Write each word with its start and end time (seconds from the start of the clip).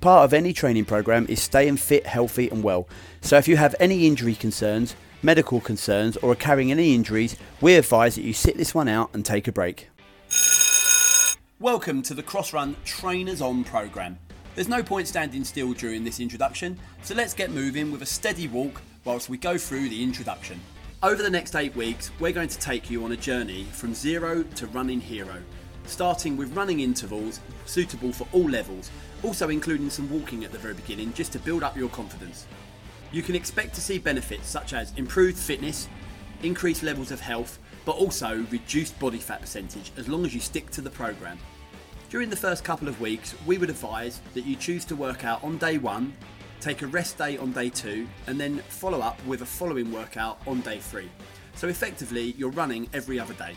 Part 0.00 0.24
of 0.24 0.32
any 0.32 0.54
training 0.54 0.86
program 0.86 1.26
is 1.28 1.42
staying 1.42 1.76
fit, 1.76 2.06
healthy, 2.06 2.48
and 2.48 2.62
well. 2.62 2.88
So 3.20 3.36
if 3.36 3.46
you 3.46 3.58
have 3.58 3.74
any 3.78 4.06
injury 4.06 4.34
concerns, 4.34 4.96
medical 5.22 5.60
concerns, 5.60 6.16
or 6.16 6.32
are 6.32 6.36
carrying 6.36 6.70
any 6.70 6.94
injuries, 6.94 7.36
we 7.60 7.74
advise 7.74 8.14
that 8.14 8.22
you 8.22 8.32
sit 8.32 8.56
this 8.56 8.74
one 8.74 8.88
out 8.88 9.10
and 9.12 9.26
take 9.26 9.46
a 9.46 9.52
break. 9.52 9.90
Welcome 11.58 12.00
to 12.00 12.14
the 12.14 12.22
Crossrun 12.22 12.76
Trainers 12.86 13.42
On 13.42 13.62
program. 13.62 14.18
There's 14.54 14.68
no 14.70 14.82
point 14.82 15.06
standing 15.06 15.44
still 15.44 15.74
during 15.74 16.02
this 16.02 16.18
introduction, 16.18 16.78
so 17.02 17.14
let's 17.14 17.34
get 17.34 17.50
moving 17.50 17.92
with 17.92 18.00
a 18.00 18.06
steady 18.06 18.48
walk 18.48 18.80
whilst 19.04 19.28
we 19.28 19.36
go 19.36 19.58
through 19.58 19.90
the 19.90 20.02
introduction. 20.02 20.58
Over 21.02 21.22
the 21.22 21.28
next 21.28 21.54
eight 21.54 21.76
weeks, 21.76 22.10
we're 22.18 22.32
going 22.32 22.48
to 22.48 22.58
take 22.58 22.90
you 22.90 23.04
on 23.04 23.12
a 23.12 23.18
journey 23.18 23.64
from 23.72 23.92
zero 23.92 24.44
to 24.44 24.66
running 24.68 25.02
hero, 25.02 25.42
starting 25.84 26.38
with 26.38 26.56
running 26.56 26.80
intervals 26.80 27.40
suitable 27.66 28.14
for 28.14 28.26
all 28.32 28.48
levels, 28.48 28.90
also 29.22 29.48
including 29.48 29.90
some 29.90 30.10
walking 30.10 30.44
at 30.44 30.52
the 30.52 30.58
very 30.58 30.74
beginning 30.74 31.12
just 31.12 31.32
to 31.32 31.38
build 31.38 31.62
up 31.62 31.76
your 31.76 31.88
confidence. 31.88 32.46
You 33.12 33.22
can 33.22 33.34
expect 33.34 33.74
to 33.74 33.80
see 33.80 33.98
benefits 33.98 34.48
such 34.48 34.72
as 34.72 34.92
improved 34.96 35.38
fitness, 35.38 35.88
increased 36.42 36.82
levels 36.82 37.10
of 37.10 37.20
health, 37.20 37.58
but 37.84 37.96
also 37.96 38.46
reduced 38.50 38.98
body 38.98 39.18
fat 39.18 39.40
percentage 39.40 39.92
as 39.96 40.08
long 40.08 40.24
as 40.24 40.34
you 40.34 40.40
stick 40.40 40.70
to 40.70 40.80
the 40.80 40.90
program. 40.90 41.38
During 42.08 42.30
the 42.30 42.36
first 42.36 42.64
couple 42.64 42.88
of 42.88 43.00
weeks, 43.00 43.34
we 43.46 43.58
would 43.58 43.70
advise 43.70 44.20
that 44.34 44.44
you 44.44 44.56
choose 44.56 44.84
to 44.86 44.96
work 44.96 45.24
out 45.24 45.42
on 45.44 45.58
day 45.58 45.78
one, 45.78 46.12
take 46.60 46.82
a 46.82 46.86
rest 46.86 47.18
day 47.18 47.38
on 47.38 47.52
day 47.52 47.68
two, 47.68 48.06
and 48.26 48.38
then 48.40 48.58
follow 48.68 49.00
up 49.00 49.24
with 49.26 49.42
a 49.42 49.46
following 49.46 49.92
workout 49.92 50.40
on 50.46 50.60
day 50.60 50.78
three. 50.78 51.08
So 51.54 51.68
effectively, 51.68 52.34
you're 52.36 52.50
running 52.50 52.88
every 52.92 53.18
other 53.18 53.34
day. 53.34 53.54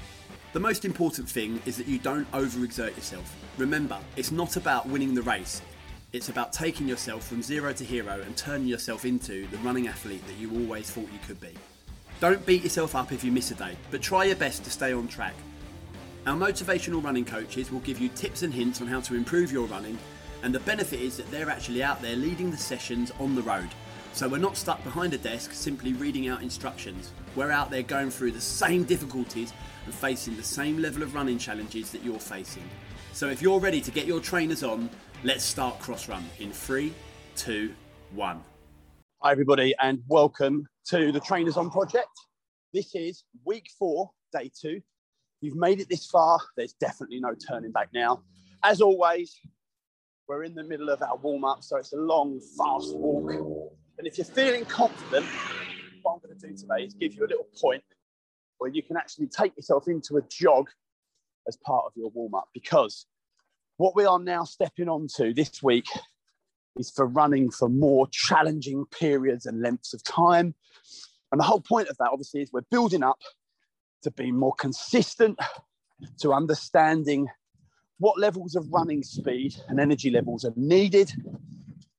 The 0.54 0.60
most 0.60 0.86
important 0.86 1.30
thing 1.30 1.62
is 1.66 1.78
that 1.78 1.88
you 1.88 2.00
don't 2.00 2.30
overexert 2.32 2.96
yourself. 2.96 3.36
Remember, 3.58 3.98
it's 4.16 4.32
not 4.32 4.56
about 4.56 4.88
winning 4.88 5.14
the 5.14 5.22
race, 5.24 5.62
it's 6.14 6.30
about 6.30 6.54
taking 6.54 6.88
yourself 6.88 7.28
from 7.28 7.42
zero 7.42 7.74
to 7.74 7.84
hero 7.84 8.22
and 8.22 8.38
turning 8.38 8.68
yourself 8.68 9.04
into 9.04 9.48
the 9.48 9.58
running 9.58 9.88
athlete 9.88 10.26
that 10.28 10.38
you 10.38 10.52
always 10.52 10.90
thought 10.90 11.12
you 11.12 11.20
could 11.28 11.42
be. 11.42 11.54
Don't 12.20 12.46
beat 12.46 12.64
yourself 12.64 12.96
up 12.96 13.12
if 13.12 13.24
you 13.24 13.32
miss 13.32 13.52
a 13.52 13.56
day, 13.56 13.76
but 13.92 14.02
try 14.02 14.26
your 14.26 14.36
best 14.36 14.64
to 14.64 14.70
stay 14.70 14.94
on 14.94 15.08
track 15.08 15.34
our 16.26 16.38
motivational 16.38 17.04
running 17.04 17.26
coaches 17.26 17.70
will 17.70 17.82
give 17.82 18.00
you 18.00 18.08
tips 18.08 18.44
and 18.44 18.54
hints 18.54 18.80
on 18.80 18.88
how 18.88 19.02
to 19.02 19.16
improve 19.16 19.52
your 19.52 19.68
running, 19.68 19.98
and 20.42 20.56
the 20.56 20.60
benefit 20.62 21.02
is 21.02 21.18
that 21.18 21.30
they're 21.32 21.50
actually 21.50 21.84
out 21.84 22.02
there 22.02 22.16
leading 22.16 22.50
the 22.50 22.56
sessions 22.56 23.12
on 23.20 23.36
the 23.36 23.42
road. 23.42 23.68
So 24.14 24.30
we're 24.30 24.38
not 24.38 24.56
stuck 24.58 24.84
behind 24.84 25.16
a 25.16 25.18
desk 25.18 25.54
simply 25.54 25.94
reading 25.94 26.28
out 26.28 26.44
instructions. 26.44 27.12
We're 27.36 27.50
out 27.50 27.72
there 27.72 27.82
going 27.82 28.12
through 28.12 28.32
the 28.32 28.42
same 28.42 28.84
difficulties 28.84 29.52
and 29.86 29.94
facing 29.94 30.38
the 30.38 30.44
same 30.44 30.78
level 30.78 31.02
of 31.02 31.16
running 31.16 31.40
challenges 31.40 31.92
that 31.92 32.04
you're 32.04 32.20
facing. 32.20 32.64
So 33.12 33.30
if 33.30 33.42
you're 33.42 33.60
ready 33.60 33.82
to 33.82 33.90
get 33.90 34.06
your 34.06 34.20
trainers 34.20 34.64
on, 34.64 34.90
let's 35.24 35.44
start 35.44 35.80
cross 35.80 36.08
run 36.08 36.24
in 36.40 36.52
three, 36.52 36.94
two, 37.36 37.74
one. 38.14 38.44
Hi 39.24 39.32
everybody, 39.32 39.74
and 39.82 40.04
welcome 40.08 40.68
to 40.90 41.12
the 41.12 41.20
Trainers 41.20 41.58
On 41.58 41.72
project. 41.72 42.08
This 42.72 42.94
is 42.94 43.24
week 43.46 43.68
four, 43.80 44.12
day 44.32 44.52
two 44.62 44.82
You've 45.42 45.58
made 45.58 45.82
it 45.82 45.90
this 45.90 46.06
far, 46.06 46.40
there's 46.56 46.72
definitely 46.74 47.20
no 47.20 47.34
turning 47.34 47.74
back 47.74 47.90
now. 47.94 48.22
As 48.64 48.80
always, 48.80 49.38
we're 50.26 50.44
in 50.44 50.56
the 50.56 50.64
middle 50.64 50.90
of 50.90 51.02
our 51.02 51.18
warm 51.18 51.44
up, 51.44 51.64
so 51.64 51.76
it's 51.76 51.92
a 51.92 51.98
long, 51.98 52.40
fast 52.58 52.96
walk. 52.96 53.74
And 53.98 54.08
if 54.08 54.18
you're 54.18 54.26
feeling 54.26 54.66
confident, 54.66 55.26
what 56.02 56.14
I'm 56.14 56.20
going 56.20 56.40
to 56.40 56.48
do 56.48 56.56
today 56.56 56.86
is 56.86 56.94
give 56.96 57.14
you 57.14 57.26
a 57.26 57.30
little 57.30 57.48
point 57.62 57.84
where 58.58 58.70
you 58.70 58.82
can 58.82 58.98
actually 58.98 59.28
take 59.28 59.56
yourself 59.56 59.88
into 59.88 60.18
a 60.18 60.22
jog 60.30 60.70
as 61.48 61.58
part 61.58 61.86
of 61.86 61.92
your 61.96 62.10
warm 62.10 62.34
up 62.34 62.50
because 62.54 63.06
what 63.78 63.96
we 63.96 64.06
are 64.06 64.20
now 64.20 64.44
stepping 64.46 64.90
onto 64.90 65.34
this 65.34 65.62
week 65.62 65.86
is 66.78 66.90
for 66.90 67.06
running 67.06 67.52
for 67.52 67.70
more 67.70 68.08
challenging 68.12 68.86
periods 68.86 69.46
and 69.46 69.62
lengths 69.62 69.94
of 69.94 70.04
time. 70.04 70.56
And 71.32 71.40
the 71.40 71.46
whole 71.46 71.62
point 71.62 71.88
of 71.90 71.98
that, 71.98 72.10
obviously, 72.12 72.42
is 72.42 72.52
we're 72.52 72.62
building 72.72 73.04
up 73.04 73.20
to 74.04 74.12
be 74.12 74.32
more 74.32 74.54
consistent, 74.56 75.38
to 76.20 76.34
understanding 76.34 77.28
what 78.00 78.20
levels 78.20 78.56
of 78.56 78.72
running 78.72 79.04
speed 79.04 79.56
and 79.68 79.80
energy 79.80 80.10
levels 80.10 80.46
are 80.46 80.54
needed 80.56 81.12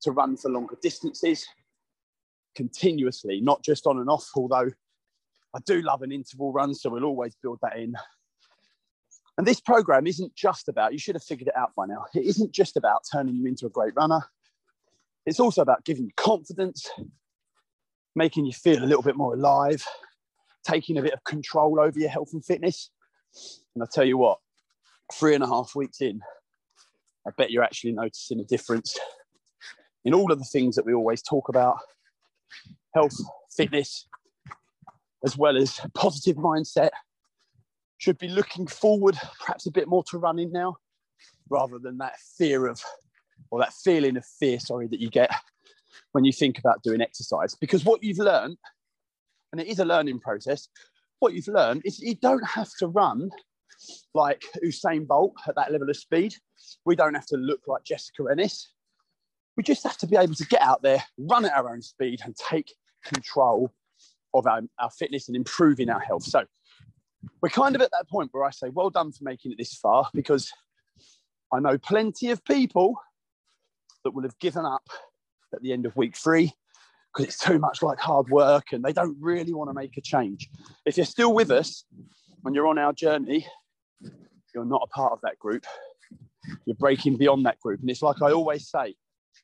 to 0.01 0.11
run 0.11 0.35
for 0.37 0.49
longer 0.49 0.77
distances 0.81 1.47
continuously, 2.55 3.41
not 3.41 3.63
just 3.63 3.85
on 3.85 3.99
and 3.99 4.09
off, 4.09 4.29
although 4.35 4.69
I 5.53 5.59
do 5.65 5.81
love 5.81 6.01
an 6.01 6.11
interval 6.11 6.51
run, 6.51 6.73
so 6.73 6.89
we'll 6.89 7.05
always 7.05 7.35
build 7.41 7.59
that 7.61 7.77
in. 7.77 7.95
And 9.37 9.45
this 9.45 9.59
program 9.59 10.07
isn't 10.07 10.33
just 10.35 10.69
about, 10.69 10.93
you 10.93 10.99
should 10.99 11.15
have 11.15 11.23
figured 11.23 11.49
it 11.49 11.57
out 11.57 11.73
by 11.75 11.85
now, 11.85 12.05
it 12.13 12.25
isn't 12.25 12.51
just 12.51 12.77
about 12.77 13.01
turning 13.11 13.35
you 13.35 13.45
into 13.45 13.65
a 13.65 13.69
great 13.69 13.93
runner. 13.95 14.21
It's 15.25 15.39
also 15.39 15.61
about 15.61 15.83
giving 15.85 16.05
you 16.05 16.11
confidence, 16.17 16.89
making 18.15 18.45
you 18.45 18.53
feel 18.53 18.83
a 18.83 18.85
little 18.85 19.01
bit 19.01 19.17
more 19.17 19.33
alive, 19.33 19.85
taking 20.65 20.97
a 20.97 21.01
bit 21.01 21.13
of 21.13 21.23
control 21.23 21.79
over 21.79 21.99
your 21.99 22.09
health 22.09 22.29
and 22.33 22.45
fitness. 22.45 22.91
And 23.73 23.83
I 23.83 23.87
tell 23.91 24.05
you 24.05 24.17
what, 24.17 24.39
three 25.13 25.35
and 25.35 25.43
a 25.43 25.47
half 25.47 25.75
weeks 25.75 26.01
in, 26.01 26.21
I 27.27 27.31
bet 27.37 27.51
you're 27.51 27.63
actually 27.63 27.91
noticing 27.91 28.39
a 28.39 28.43
difference 28.43 28.97
in 30.05 30.13
all 30.13 30.31
of 30.31 30.39
the 30.39 30.45
things 30.45 30.75
that 30.75 30.85
we 30.85 30.93
always 30.93 31.21
talk 31.21 31.49
about 31.49 31.79
health, 32.95 33.15
fitness, 33.55 34.07
as 35.23 35.37
well 35.37 35.57
as 35.57 35.79
positive 35.93 36.37
mindset. 36.37 36.89
Should 37.97 38.17
be 38.17 38.27
looking 38.27 38.67
forward 38.67 39.17
perhaps 39.39 39.67
a 39.67 39.71
bit 39.71 39.87
more 39.87 40.03
to 40.09 40.17
running 40.17 40.51
now 40.51 40.77
rather 41.49 41.77
than 41.79 41.97
that 41.99 42.15
fear 42.37 42.67
of, 42.67 42.81
or 43.51 43.59
that 43.59 43.73
feeling 43.73 44.17
of 44.17 44.25
fear, 44.39 44.59
sorry, 44.59 44.87
that 44.87 44.99
you 44.99 45.09
get 45.09 45.31
when 46.11 46.25
you 46.25 46.31
think 46.31 46.57
about 46.57 46.83
doing 46.83 47.01
exercise. 47.01 47.55
Because 47.55 47.85
what 47.85 48.03
you've 48.03 48.17
learned 48.17 48.57
and 49.55 49.61
it 49.61 49.71
is 49.71 49.79
a 49.79 49.85
learning 49.85 50.19
process. 50.19 50.67
What 51.19 51.33
you've 51.33 51.47
learned 51.47 51.83
is 51.85 51.99
you 51.99 52.15
don't 52.15 52.45
have 52.45 52.69
to 52.79 52.87
run 52.87 53.29
like 54.13 54.43
Usain 54.63 55.07
Bolt 55.07 55.33
at 55.47 55.55
that 55.55 55.71
level 55.71 55.89
of 55.89 55.95
speed. 55.95 56.35
We 56.85 56.97
don't 56.97 57.13
have 57.13 57.25
to 57.27 57.37
look 57.37 57.61
like 57.65 57.85
Jessica 57.85 58.25
Ennis. 58.29 58.73
We 59.55 59.63
just 59.63 59.83
have 59.83 59.97
to 59.99 60.07
be 60.07 60.17
able 60.17 60.35
to 60.35 60.45
get 60.47 60.61
out 60.61 60.81
there, 60.81 61.01
run 61.17 61.45
at 61.45 61.53
our 61.53 61.71
own 61.71 61.81
speed, 61.81 62.19
and 62.25 62.35
take 62.35 62.73
control 63.05 63.71
of 64.33 64.45
our, 64.47 64.61
our 64.79 64.89
fitness 64.91 65.27
and 65.27 65.37
improving 65.37 65.89
our 65.89 65.99
health. 65.99 66.23
So 66.23 66.43
we're 67.41 67.49
kind 67.49 67.75
of 67.75 67.81
at 67.81 67.91
that 67.91 68.09
point 68.09 68.29
where 68.33 68.43
I 68.43 68.51
say, 68.51 68.69
well 68.69 68.89
done 68.89 69.11
for 69.11 69.23
making 69.23 69.51
it 69.51 69.57
this 69.57 69.73
far, 69.73 70.09
because 70.13 70.51
I 71.53 71.59
know 71.59 71.77
plenty 71.77 72.31
of 72.31 72.43
people 72.43 72.95
that 74.03 74.11
will 74.11 74.23
have 74.23 74.37
given 74.39 74.65
up 74.65 74.87
at 75.53 75.61
the 75.61 75.71
end 75.73 75.85
of 75.85 75.95
week 75.95 76.15
three 76.15 76.53
because 77.13 77.25
it's 77.25 77.39
too 77.39 77.59
much 77.59 77.81
like 77.81 77.97
hard 77.97 78.29
work 78.29 78.73
and 78.73 78.83
they 78.83 78.91
don't 78.91 79.17
really 79.21 79.53
want 79.53 79.69
to 79.69 79.73
make 79.73 79.95
a 79.97 80.01
change. 80.01 80.49
If 80.85 80.97
you're 80.97 81.05
still 81.05 81.33
with 81.33 81.49
us 81.49 81.85
when 82.41 82.53
you're 82.53 82.67
on 82.67 82.77
our 82.77 82.93
journey, 82.93 83.47
you're 84.53 84.65
not 84.65 84.81
a 84.83 84.87
part 84.87 85.13
of 85.13 85.19
that 85.21 85.39
group. 85.39 85.65
You're 86.65 86.75
breaking 86.75 87.17
beyond 87.17 87.45
that 87.45 87.59
group. 87.59 87.79
And 87.79 87.89
it's 87.89 88.01
like 88.01 88.21
I 88.21 88.31
always 88.31 88.69
say 88.69 88.95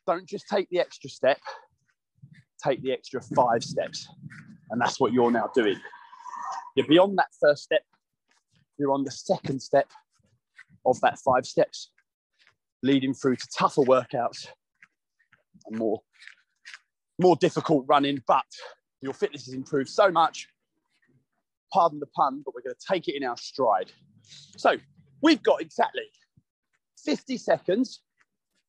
don't 0.05 0.27
just 0.27 0.47
take 0.47 0.69
the 0.69 0.79
extra 0.79 1.09
step, 1.09 1.39
take 2.63 2.81
the 2.81 2.91
extra 2.91 3.22
five 3.35 3.63
steps. 3.63 4.07
And 4.69 4.79
that's 4.79 4.99
what 4.99 5.13
you're 5.13 5.31
now 5.31 5.49
doing. 5.53 5.77
You're 6.75 6.88
beyond 6.88 7.17
that 7.17 7.27
first 7.39 7.63
step, 7.63 7.83
you're 8.77 8.94
on 8.94 9.03
the 9.03 9.11
second 9.11 9.61
step 9.61 9.91
of 10.85 11.00
that 11.01 11.19
five 11.19 11.45
steps, 11.45 11.91
leading 12.81 13.13
through 13.13 13.35
to 13.35 13.47
tougher 13.57 13.81
workouts 13.81 14.47
and 15.67 15.77
more 15.77 16.01
more 17.19 17.35
difficult 17.35 17.85
running, 17.88 18.21
but 18.27 18.45
your 19.01 19.13
fitness 19.13 19.45
has 19.45 19.53
improved 19.53 19.89
so 19.89 20.09
much. 20.09 20.47
Pardon 21.71 22.00
the 22.00 22.07
pun, 22.07 22.41
but 22.44 22.55
we're 22.55 22.61
going 22.61 22.75
to 22.75 22.94
take 22.94 23.07
it 23.07 23.16
in 23.16 23.23
our 23.23 23.38
stride. 23.38 23.91
So 24.57 24.77
we've 25.21 25.41
got 25.44 25.61
exactly 25.61 26.09
50 27.05 27.38
seconds. 27.38 28.01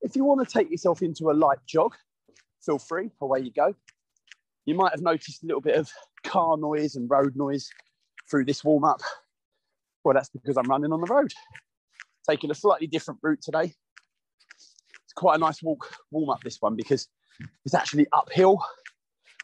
If 0.03 0.17
you 0.17 0.25
want 0.25 0.47
to 0.47 0.53
take 0.53 0.71
yourself 0.71 1.03
into 1.03 1.31
a 1.31 1.33
light 1.33 1.59
jog, 1.67 1.95
feel 2.65 2.79
free, 2.79 3.11
away 3.21 3.41
you 3.41 3.53
go. 3.53 3.75
You 4.65 4.75
might 4.75 4.93
have 4.93 5.03
noticed 5.03 5.43
a 5.43 5.47
little 5.47 5.61
bit 5.61 5.77
of 5.77 5.91
car 6.25 6.57
noise 6.57 6.95
and 6.95 7.11
road 7.11 7.35
noise 7.37 7.69
through 8.31 8.45
this 8.45 8.63
warm 8.65 8.85
up. 8.85 9.01
Well, 10.05 10.15
that's 10.15 10.31
because 10.31 10.57
I'm 10.57 10.69
running 10.69 10.93
on 10.93 11.01
the 11.01 11.13
road, 11.13 11.33
taking 12.29 12.51
a 12.51 12.55
slightly 12.55 12.87
different 12.87 13.21
route 13.23 13.43
today. 13.43 13.73
It's 15.05 15.13
quite 15.15 15.37
a 15.37 15.39
nice 15.39 15.63
walk, 15.63 15.95
warm 16.11 16.31
up 16.31 16.43
this 16.43 16.59
one 16.61 16.77
because 16.77 17.09
it's 17.65 17.75
actually 17.75 18.07
uphill. 18.13 18.65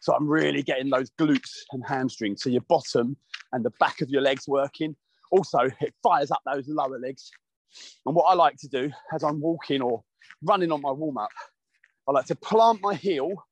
So 0.01 0.13
I'm 0.13 0.27
really 0.27 0.63
getting 0.63 0.89
those 0.89 1.11
glutes 1.11 1.51
and 1.71 1.83
hamstrings. 1.85 2.41
So 2.41 2.49
your 2.49 2.61
bottom 2.61 3.17
and 3.51 3.63
the 3.63 3.71
back 3.79 4.01
of 4.01 4.09
your 4.09 4.21
legs 4.21 4.47
working. 4.47 4.95
Also, 5.31 5.59
it 5.81 5.93
fires 6.01 6.31
up 6.31 6.41
those 6.45 6.67
lower 6.67 6.97
legs. 6.99 7.29
And 8.05 8.15
what 8.15 8.23
I 8.23 8.33
like 8.33 8.55
to 8.57 8.67
do 8.67 8.91
as 9.13 9.23
I'm 9.23 9.41
walking 9.41 9.81
or 9.81 10.03
running 10.41 10.71
on 10.71 10.81
my 10.81 10.91
warm 10.91 11.17
up, 11.17 11.29
I 12.09 12.11
like 12.11 12.25
to 12.25 12.35
plant 12.35 12.81
my 12.81 12.95
heel 12.95 13.45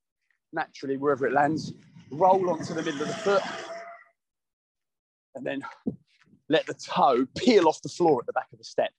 naturally 0.52 0.96
wherever 0.96 1.28
it 1.28 1.32
lands, 1.32 1.74
roll 2.10 2.50
onto 2.50 2.74
the 2.74 2.82
middle 2.82 3.02
of 3.02 3.06
the 3.06 3.14
foot, 3.14 3.42
and 5.36 5.46
then 5.46 5.62
let 6.48 6.66
the 6.66 6.74
toe 6.74 7.24
peel 7.36 7.68
off 7.68 7.80
the 7.82 7.88
floor 7.88 8.18
at 8.18 8.26
the 8.26 8.32
back 8.32 8.48
of 8.52 8.58
the 8.58 8.64
step. 8.64 8.90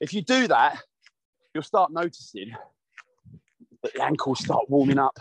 If 0.00 0.12
you 0.12 0.20
do 0.20 0.46
that, 0.48 0.82
you'll 1.54 1.62
start 1.62 1.92
noticing 1.92 2.54
that 3.82 3.94
the 3.94 4.02
ankles 4.02 4.40
start 4.40 4.68
warming 4.68 4.98
up. 4.98 5.18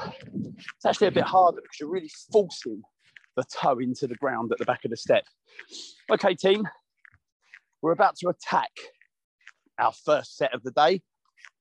It's 0.75 0.85
actually 0.85 1.07
a 1.07 1.11
bit 1.11 1.23
harder 1.23 1.61
because 1.61 1.79
you're 1.79 1.89
really 1.89 2.11
forcing 2.33 2.81
the 3.37 3.45
toe 3.45 3.79
into 3.79 4.07
the 4.07 4.15
ground 4.15 4.51
at 4.51 4.57
the 4.57 4.65
back 4.65 4.83
of 4.83 4.91
the 4.91 4.97
step. 4.97 5.23
Okay, 6.11 6.35
team, 6.35 6.67
we're 7.81 7.93
about 7.93 8.17
to 8.17 8.27
attack 8.27 8.71
our 9.79 9.93
first 9.93 10.35
set 10.35 10.53
of 10.53 10.63
the 10.63 10.71
day. 10.71 11.01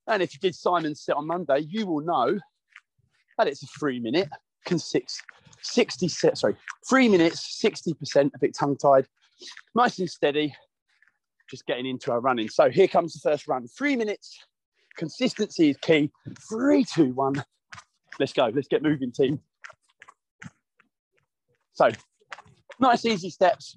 And 0.06 0.22
if 0.22 0.34
you 0.34 0.40
did 0.40 0.54
Simon's 0.54 1.02
set 1.02 1.16
on 1.16 1.26
Monday, 1.26 1.60
you 1.60 1.86
will 1.86 2.00
know 2.00 2.38
that 3.38 3.46
it's 3.46 3.62
a 3.62 3.66
three 3.78 4.00
minute, 4.00 4.28
consist, 4.64 5.22
60 5.62 6.08
set, 6.08 6.38
sorry, 6.38 6.56
three 6.88 7.08
minutes, 7.08 7.60
60% 7.64 8.30
a 8.34 8.38
bit 8.38 8.54
tongue 8.54 8.76
tied, 8.76 9.06
nice 9.74 9.98
and 9.98 10.10
steady, 10.10 10.54
just 11.50 11.66
getting 11.66 11.86
into 11.86 12.12
our 12.12 12.20
running. 12.20 12.48
So 12.48 12.70
here 12.70 12.88
comes 12.88 13.14
the 13.14 13.20
first 13.20 13.48
run. 13.48 13.66
Three 13.66 13.96
minutes, 13.96 14.38
consistency 14.96 15.70
is 15.70 15.76
key. 15.78 16.10
Three, 16.48 16.84
two, 16.84 17.12
one. 17.12 17.44
Let's 18.18 18.32
go. 18.32 18.50
Let's 18.54 18.68
get 18.68 18.82
moving, 18.82 19.10
team. 19.10 19.40
So 21.72 21.90
nice, 22.78 23.04
easy 23.04 23.30
steps. 23.30 23.76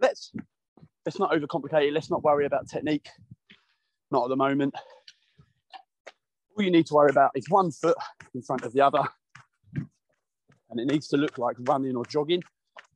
Let's 0.00 0.32
let's 1.06 1.18
not 1.18 1.32
overcomplicate 1.32 1.88
it. 1.88 1.92
Let's 1.92 2.10
not 2.10 2.22
worry 2.22 2.44
about 2.44 2.68
technique. 2.68 3.08
Not 4.10 4.24
at 4.24 4.28
the 4.28 4.36
moment. 4.36 4.74
All 6.56 6.64
you 6.64 6.70
need 6.70 6.86
to 6.86 6.94
worry 6.94 7.10
about 7.10 7.32
is 7.34 7.48
one 7.48 7.70
foot 7.70 7.96
in 8.34 8.42
front 8.42 8.62
of 8.62 8.72
the 8.72 8.80
other. 8.80 9.02
And 10.70 10.80
it 10.80 10.86
needs 10.86 11.08
to 11.08 11.16
look 11.16 11.38
like 11.38 11.56
running 11.60 11.96
or 11.96 12.04
jogging. 12.04 12.42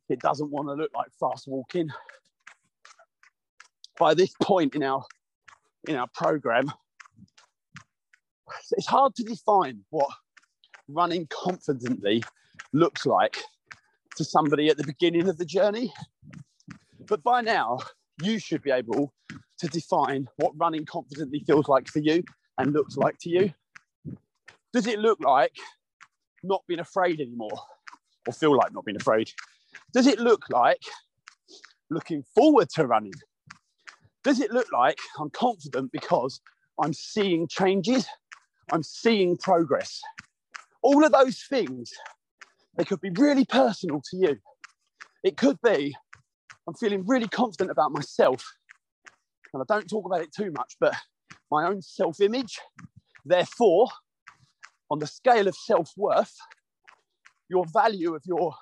It 0.08 0.20
doesn't 0.20 0.50
want 0.50 0.68
to 0.68 0.74
look 0.74 0.90
like 0.94 1.08
fast 1.18 1.46
walking. 1.46 1.88
By 3.98 4.14
this 4.14 4.32
point 4.42 4.74
in 4.74 4.82
our 4.82 5.04
in 5.88 5.96
our 5.96 6.08
program, 6.14 6.70
it's 8.72 8.86
hard 8.86 9.14
to 9.16 9.22
define 9.22 9.80
what 9.90 10.08
running 10.88 11.26
confidently 11.28 12.22
looks 12.72 13.06
like 13.06 13.38
to 14.16 14.24
somebody 14.24 14.68
at 14.68 14.76
the 14.76 14.84
beginning 14.84 15.28
of 15.28 15.38
the 15.38 15.44
journey. 15.44 15.92
But 17.06 17.22
by 17.22 17.40
now, 17.40 17.78
you 18.22 18.38
should 18.38 18.62
be 18.62 18.70
able 18.70 19.12
to 19.62 19.68
define 19.68 20.28
what 20.38 20.52
running 20.56 20.84
confidently 20.84 21.38
feels 21.46 21.68
like 21.68 21.86
for 21.86 22.00
you 22.00 22.24
and 22.58 22.72
looks 22.72 22.96
like 22.96 23.16
to 23.20 23.30
you. 23.30 23.54
Does 24.72 24.88
it 24.88 24.98
look 24.98 25.20
like 25.20 25.54
not 26.42 26.64
being 26.66 26.80
afraid 26.80 27.20
anymore 27.20 27.60
or 28.26 28.32
feel 28.32 28.56
like 28.56 28.74
not 28.74 28.84
being 28.84 28.96
afraid? 28.96 29.30
Does 29.92 30.08
it 30.08 30.18
look 30.18 30.42
like 30.50 30.82
looking 31.90 32.24
forward 32.34 32.70
to 32.70 32.88
running? 32.88 33.12
Does 34.24 34.40
it 34.40 34.50
look 34.50 34.66
like 34.72 34.98
I'm 35.20 35.30
confident 35.30 35.92
because 35.92 36.40
I'm 36.82 36.92
seeing 36.92 37.46
changes? 37.46 38.08
I'm 38.72 38.82
seeing 38.82 39.36
progress. 39.36 40.00
All 40.82 41.04
of 41.04 41.12
those 41.12 41.40
things, 41.48 41.92
they 42.76 42.84
could 42.84 43.00
be 43.00 43.10
really 43.10 43.44
personal 43.44 44.02
to 44.10 44.16
you. 44.16 44.38
It 45.22 45.36
could 45.36 45.58
be 45.62 45.94
I'm 46.66 46.74
feeling 46.74 47.04
really 47.06 47.28
confident 47.28 47.70
about 47.70 47.92
myself. 47.92 48.44
And 49.52 49.62
I 49.62 49.74
don't 49.74 49.88
talk 49.88 50.06
about 50.06 50.22
it 50.22 50.32
too 50.34 50.50
much, 50.52 50.76
but 50.80 50.94
my 51.50 51.66
own 51.66 51.82
self 51.82 52.20
image. 52.20 52.58
Therefore, 53.24 53.88
on 54.90 54.98
the 54.98 55.06
scale 55.06 55.46
of 55.46 55.54
self 55.54 55.92
worth, 55.96 56.36
your 57.48 57.64
value 57.66 58.14
of 58.14 58.22
your 58.24 58.54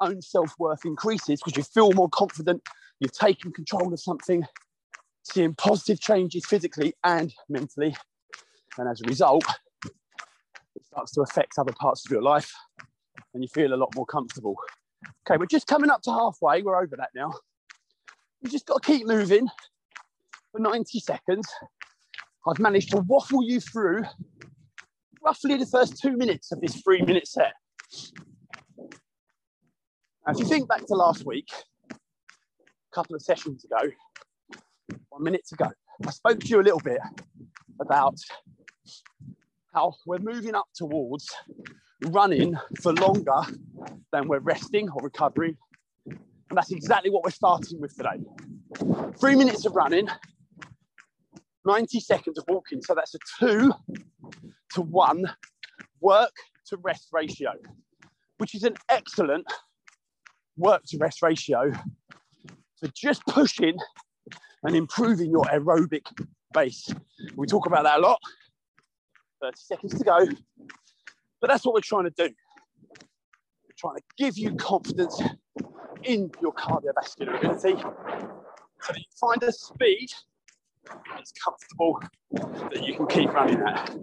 own 0.00 0.22
self 0.22 0.54
worth 0.58 0.84
increases 0.84 1.40
because 1.40 1.56
you 1.56 1.62
feel 1.62 1.92
more 1.92 2.08
confident, 2.08 2.62
you've 3.00 3.12
taken 3.12 3.52
control 3.52 3.92
of 3.92 4.00
something, 4.00 4.44
seeing 5.22 5.54
positive 5.54 6.00
changes 6.00 6.44
physically 6.46 6.94
and 7.04 7.34
mentally. 7.48 7.94
And 8.78 8.88
as 8.88 9.00
a 9.00 9.08
result, 9.08 9.44
it 9.84 10.86
starts 10.86 11.12
to 11.12 11.22
affect 11.22 11.58
other 11.58 11.72
parts 11.72 12.06
of 12.06 12.12
your 12.12 12.22
life 12.22 12.52
and 13.34 13.42
you 13.42 13.48
feel 13.48 13.74
a 13.74 13.76
lot 13.76 13.94
more 13.94 14.06
comfortable. 14.06 14.56
Okay, 15.26 15.36
we're 15.36 15.46
just 15.46 15.66
coming 15.66 15.90
up 15.90 16.02
to 16.02 16.10
halfway. 16.10 16.62
We're 16.62 16.80
over 16.80 16.96
that 16.96 17.10
now. 17.14 17.34
You 18.40 18.50
just 18.50 18.66
got 18.66 18.82
to 18.82 18.86
keep 18.86 19.06
moving 19.06 19.48
for 20.58 20.62
90 20.62 21.00
seconds. 21.00 21.48
I've 22.46 22.58
managed 22.58 22.90
to 22.90 22.98
waffle 22.98 23.42
you 23.44 23.60
through 23.60 24.02
roughly 25.24 25.56
the 25.56 25.66
first 25.66 26.00
two 26.00 26.16
minutes 26.16 26.52
of 26.52 26.60
this 26.60 26.80
three 26.82 27.02
minute 27.02 27.26
set. 27.26 27.52
Now, 30.26 30.32
if 30.32 30.38
you 30.38 30.44
think 30.44 30.68
back 30.68 30.86
to 30.86 30.94
last 30.94 31.24
week, 31.26 31.48
a 31.92 31.96
couple 32.94 33.14
of 33.14 33.22
sessions 33.22 33.64
ago, 33.64 33.90
one 35.10 35.22
minute 35.22 35.42
to 35.48 35.56
go, 35.56 35.68
I 36.06 36.10
spoke 36.10 36.40
to 36.40 36.46
you 36.46 36.60
a 36.60 36.62
little 36.62 36.80
bit 36.80 37.00
about 37.80 38.16
how 39.74 39.94
we're 40.06 40.18
moving 40.18 40.54
up 40.54 40.66
towards 40.74 41.28
running 42.06 42.56
for 42.80 42.92
longer 42.94 43.42
than 44.12 44.28
we're 44.28 44.40
resting 44.40 44.88
or 44.90 45.02
recovering. 45.02 45.56
And 46.06 46.56
that's 46.56 46.72
exactly 46.72 47.10
what 47.10 47.22
we're 47.22 47.30
starting 47.30 47.80
with 47.80 47.94
today. 47.96 48.18
Three 49.18 49.34
minutes 49.34 49.66
of 49.66 49.74
running, 49.74 50.08
90 51.68 52.00
seconds 52.00 52.38
of 52.38 52.44
walking. 52.48 52.80
So 52.80 52.94
that's 52.94 53.14
a 53.14 53.18
two 53.38 53.72
to 54.72 54.80
one 54.80 55.30
work 56.00 56.32
to 56.68 56.78
rest 56.78 57.08
ratio, 57.12 57.52
which 58.38 58.54
is 58.54 58.64
an 58.64 58.74
excellent 58.88 59.46
work 60.56 60.82
to 60.88 60.98
rest 60.98 61.22
ratio 61.22 61.70
for 62.80 62.88
just 62.94 63.22
pushing 63.26 63.76
and 64.64 64.74
improving 64.74 65.30
your 65.30 65.44
aerobic 65.44 66.06
base. 66.54 66.88
We 67.36 67.46
talk 67.46 67.66
about 67.66 67.84
that 67.84 67.98
a 67.98 68.00
lot. 68.00 68.18
30 69.42 69.54
seconds 69.56 69.98
to 69.98 70.04
go. 70.04 70.26
But 71.40 71.50
that's 71.50 71.64
what 71.64 71.74
we're 71.74 71.80
trying 71.80 72.04
to 72.04 72.10
do. 72.10 72.34
We're 72.98 73.76
trying 73.76 73.96
to 73.96 74.02
give 74.16 74.38
you 74.38 74.56
confidence 74.56 75.20
in 76.02 76.30
your 76.40 76.54
cardiovascular 76.54 77.38
ability 77.38 77.76
so 77.80 78.92
that 78.92 78.96
you 78.96 79.04
find 79.20 79.42
a 79.42 79.52
speed 79.52 80.08
that's 81.18 81.32
comfortable 81.32 82.00
that 82.70 82.86
you 82.86 82.94
can 82.94 83.06
keep 83.06 83.32
running 83.32 83.60
at. 83.60 83.94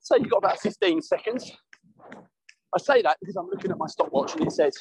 So 0.00 0.16
you've 0.16 0.30
got 0.30 0.38
about 0.38 0.60
15 0.60 1.02
seconds. 1.02 1.50
I 2.74 2.78
say 2.78 3.02
that 3.02 3.16
because 3.20 3.36
I'm 3.36 3.48
looking 3.48 3.70
at 3.70 3.78
my 3.78 3.86
stopwatch 3.86 4.34
and 4.34 4.46
it 4.46 4.52
says 4.52 4.76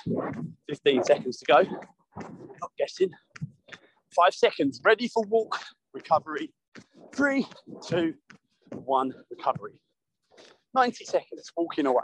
15 0.70 1.04
seconds 1.04 1.38
to 1.40 1.46
go. 1.46 1.64
Not 2.22 2.72
guessing. 2.78 3.10
Five 4.16 4.34
seconds, 4.34 4.80
ready 4.84 5.08
for 5.08 5.24
walk, 5.24 5.60
recovery. 5.94 6.54
Three, 7.14 7.48
two, 7.88 8.14
one, 8.70 9.14
recovery. 9.32 9.80
90 10.74 11.06
seconds 11.06 11.52
walking 11.58 11.86
away. 11.86 12.02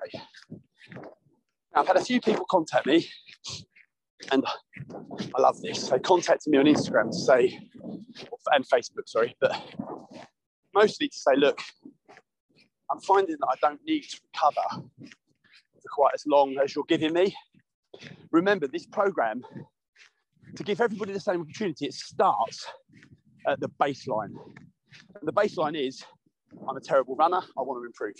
Now, 0.52 1.82
I've 1.82 1.88
had 1.88 1.98
a 1.98 2.04
few 2.04 2.20
people 2.20 2.46
contact 2.50 2.86
me, 2.86 3.08
and 4.32 4.46
I 5.36 5.42
love 5.42 5.62
this. 5.62 5.90
They 5.90 6.00
contacted 6.00 6.52
me 6.52 6.58
on 6.58 6.66
Instagram 6.66 7.12
to 7.12 7.18
say, 7.18 7.60
and 8.52 8.68
Facebook, 8.68 9.08
sorry, 9.08 9.36
but 9.40 9.52
mostly 10.74 11.08
to 11.08 11.18
say, 11.18 11.36
look, 11.36 11.60
I'm 12.92 13.00
finding 13.02 13.38
that 13.40 13.48
I 13.48 13.56
don't 13.62 13.80
need 13.86 14.04
to 14.04 14.20
recover 14.34 14.86
for 15.82 15.90
quite 15.94 16.14
as 16.14 16.26
long 16.28 16.58
as 16.64 16.76
you're 16.76 16.86
giving 16.88 17.14
me. 17.14 17.36
Remember, 18.32 18.68
this 18.68 18.86
program, 18.86 19.42
to 20.56 20.64
give 20.64 20.82
everybody 20.82 21.14
the 21.14 21.20
same 21.20 21.42
opportunity, 21.42 21.86
it 21.86 21.94
starts 21.94 22.66
at 23.48 23.60
the 23.60 23.70
baseline. 23.82 24.34
And 25.16 25.24
the 25.24 25.34
baseline 25.34 25.80
is 25.80 26.04
I'm 26.68 26.78
a 26.78 26.82
terrible 26.82 27.16
runner, 27.16 27.42
I 27.58 27.62
want 27.62 27.82
to 27.82 27.86
improve. 27.86 28.16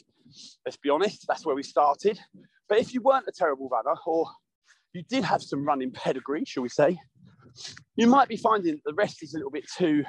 Let's 0.66 0.78
be 0.78 0.90
honest, 0.90 1.26
that's 1.28 1.46
where 1.46 1.56
we 1.56 1.64
started. 1.64 2.20
But 2.70 2.80
if 2.80 2.94
you 2.94 3.02
weren't 3.02 3.28
a 3.28 3.34
terrible 3.34 3.68
runner 3.70 3.96
or 4.06 4.28
you 4.94 5.04
did 5.10 5.24
have 5.24 5.42
some 5.42 5.66
running 5.66 5.92
pedigree, 5.92 6.44
shall 6.46 6.64
we 6.64 6.70
say, 6.70 6.98
you 7.96 8.08
might 8.08 8.28
be 8.28 8.38
finding 8.38 8.76
that 8.76 8.84
the 8.86 8.94
rest 8.94 9.24
is 9.24 9.34
a 9.34 9.38
little 9.38 9.52
bit 9.52 9.66
too 9.78 10.04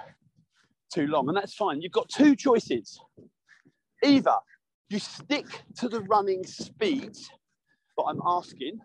too 0.92 1.06
long, 1.06 1.28
and 1.28 1.36
that's 1.36 1.54
fine. 1.54 1.80
You've 1.80 1.92
got 1.92 2.08
two 2.08 2.36
choices. 2.36 3.00
Either 4.04 4.36
you 4.90 4.98
stick 4.98 5.46
to 5.78 5.88
the 5.88 6.02
running 6.02 6.44
speed 6.44 7.14
that 7.96 8.04
I'm 8.06 8.20
asking, 8.26 8.78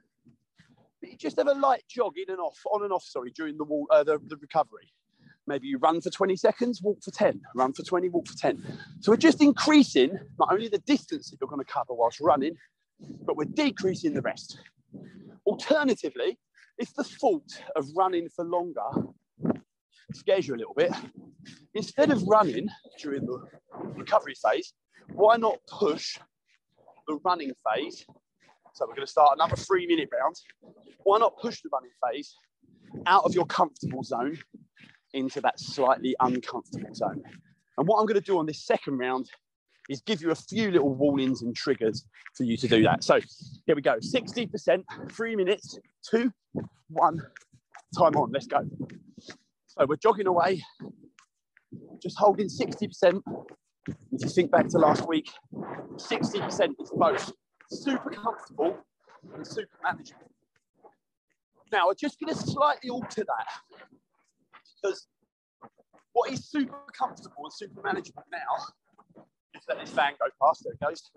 but 1.02 1.12
you 1.12 1.18
just 1.18 1.38
have 1.38 1.48
a 1.48 1.54
light 1.54 1.84
jog 1.90 2.14
in 2.18 2.32
and 2.32 2.40
off, 2.40 2.58
on 2.72 2.84
and 2.84 2.94
off, 2.94 3.04
sorry, 3.04 3.32
during 3.32 3.58
the, 3.58 3.66
uh, 3.92 4.04
the, 4.04 4.20
the 4.28 4.38
recovery. 4.38 4.94
Maybe 5.48 5.68
you 5.68 5.78
run 5.78 6.02
for 6.02 6.10
20 6.10 6.36
seconds, 6.36 6.82
walk 6.82 7.02
for 7.04 7.12
10, 7.12 7.42
run 7.56 7.74
for 7.74 7.84
20, 7.84 8.10
walk 8.10 8.28
for 8.28 8.38
10. 8.38 8.62
So 9.00 9.12
we're 9.12 9.18
just 9.18 9.42
increasing 9.42 10.18
not 10.40 10.50
only 10.52 10.68
the 10.68 10.80
distance 10.80 11.30
that 11.30 11.38
you're 11.40 11.50
going 11.50 11.64
to 11.64 11.72
cover 11.72 11.94
whilst 11.94 12.20
running, 12.20 12.56
but 13.00 13.38
we're 13.38 13.46
decreasing 13.46 14.14
the 14.14 14.22
rest. 14.22 14.60
Alternatively, 15.46 16.38
if 16.78 16.94
the 16.96 17.04
fault 17.04 17.62
of 17.76 17.88
running 17.96 18.30
for 18.30 18.46
longer 18.46 18.82
scares 20.14 20.48
you 20.48 20.56
a 20.56 20.58
little 20.58 20.74
bit, 20.76 20.92
instead 21.74 22.12
of 22.12 22.24
running 22.24 22.70
during 23.00 23.26
the 23.26 23.40
recovery 23.96 24.36
phase, 24.36 24.74
why 25.14 25.38
not 25.38 25.58
push 25.68 26.18
the 27.08 27.20
running 27.24 27.52
phase? 27.66 28.06
So 28.74 28.86
we're 28.86 28.96
going 28.96 29.06
to 29.06 29.12
start 29.12 29.38
another 29.38 29.56
three 29.56 29.88
minute 29.88 30.10
round. 30.14 30.36
Why 31.04 31.18
not 31.18 31.38
push 31.40 31.62
the 31.62 31.70
running 31.72 31.92
phase 32.04 32.36
out 33.06 33.24
of 33.24 33.34
your 33.34 33.46
comfortable 33.46 34.04
zone 34.04 34.38
into 35.14 35.42
that 35.42 35.60
slightly 35.60 36.16
uncomfortable 36.20 36.94
zone. 36.94 37.24
And 37.78 37.88
what 37.88 38.00
I'm 38.00 38.06
going 38.06 38.20
to 38.20 38.26
do 38.26 38.38
on 38.38 38.46
this 38.46 38.66
second 38.66 38.98
round 38.98 39.30
is 39.90 40.02
give 40.02 40.22
you 40.22 40.32
a 40.32 40.36
few 40.36 40.72
little 40.72 40.94
warnings 40.94 41.42
and 41.42 41.56
triggers 41.56 42.06
for 42.36 42.44
you 42.44 42.58
to 42.58 42.68
do 42.68 42.84
that. 42.84 43.04
So 43.04 43.20
here 43.66 43.76
we 43.76 43.82
go 43.82 43.98
60%, 43.98 44.84
three 45.12 45.36
minutes, 45.36 45.80
two, 46.10 46.32
one, 46.90 47.22
time 47.98 48.16
on. 48.16 48.32
Let's 48.32 48.48
go. 48.48 48.60
So 49.68 49.86
we're 49.88 49.98
jogging 49.98 50.28
away, 50.28 50.64
just 52.02 52.18
holding 52.18 52.48
60%. 52.48 53.22
If 53.88 53.96
you 54.22 54.30
think 54.30 54.52
back 54.52 54.68
to 54.70 54.78
last 54.80 55.08
week, 55.08 55.30
60% 55.96 56.70
is 56.82 56.92
both 56.92 57.32
super 57.70 58.10
comfortable 58.10 58.78
and 59.34 59.46
super 59.46 59.78
manageable. 59.84 60.32
Now, 61.72 61.88
we're 61.88 61.96
just 61.96 62.20
going 62.20 62.34
to 62.34 62.40
slightly 62.40 62.90
alter 62.90 63.26
that 63.26 63.48
because 64.82 65.08
what 66.14 66.32
is 66.32 66.50
super 66.50 66.78
comfortable 66.98 67.44
and 67.44 67.54
super 67.54 67.82
manageable 67.84 68.24
now, 68.32 69.24
just 69.54 69.68
let 69.70 69.80
this 69.80 69.92
van 69.92 70.14
go 70.20 70.26
past, 70.42 70.64
there 70.64 70.74
it 70.74 70.80
goes. 70.80 71.12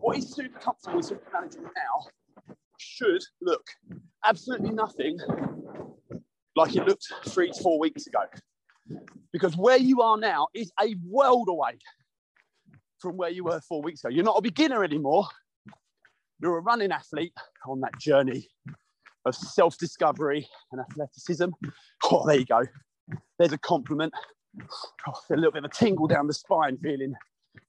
What 0.00 0.18
is 0.18 0.34
super 0.34 0.58
comfortable 0.58 0.98
and 0.98 1.04
super 1.04 1.30
manageable 1.32 1.70
now 1.74 2.10
should 2.78 3.22
look 3.40 3.66
absolutely 4.24 4.70
nothing 4.70 5.18
like 6.56 6.74
it 6.74 6.86
looked 6.86 7.06
three 7.26 7.50
to 7.50 7.62
four 7.62 7.78
weeks 7.78 8.06
ago. 8.06 8.20
Because 9.32 9.56
where 9.56 9.76
you 9.76 10.02
are 10.02 10.16
now 10.16 10.48
is 10.54 10.72
a 10.80 10.94
world 11.06 11.48
away 11.48 11.78
from 12.98 13.16
where 13.16 13.30
you 13.30 13.44
were 13.44 13.60
four 13.60 13.82
weeks 13.82 14.02
ago. 14.02 14.12
You're 14.12 14.24
not 14.24 14.38
a 14.38 14.42
beginner 14.42 14.82
anymore. 14.82 15.26
You're 16.40 16.58
a 16.58 16.62
running 16.62 16.92
athlete 16.92 17.32
on 17.66 17.80
that 17.80 17.98
journey 17.98 18.48
of 19.24 19.34
self 19.34 19.76
discovery 19.78 20.48
and 20.72 20.80
athleticism. 20.80 21.48
Oh, 22.04 22.26
there 22.26 22.38
you 22.38 22.46
go. 22.46 22.62
There's 23.38 23.52
a 23.52 23.58
compliment. 23.58 24.12
Oh, 25.06 25.12
a 25.30 25.36
little 25.36 25.52
bit 25.52 25.64
of 25.64 25.70
a 25.70 25.74
tingle 25.74 26.06
down 26.06 26.26
the 26.26 26.34
spine, 26.34 26.78
feeling, 26.78 27.14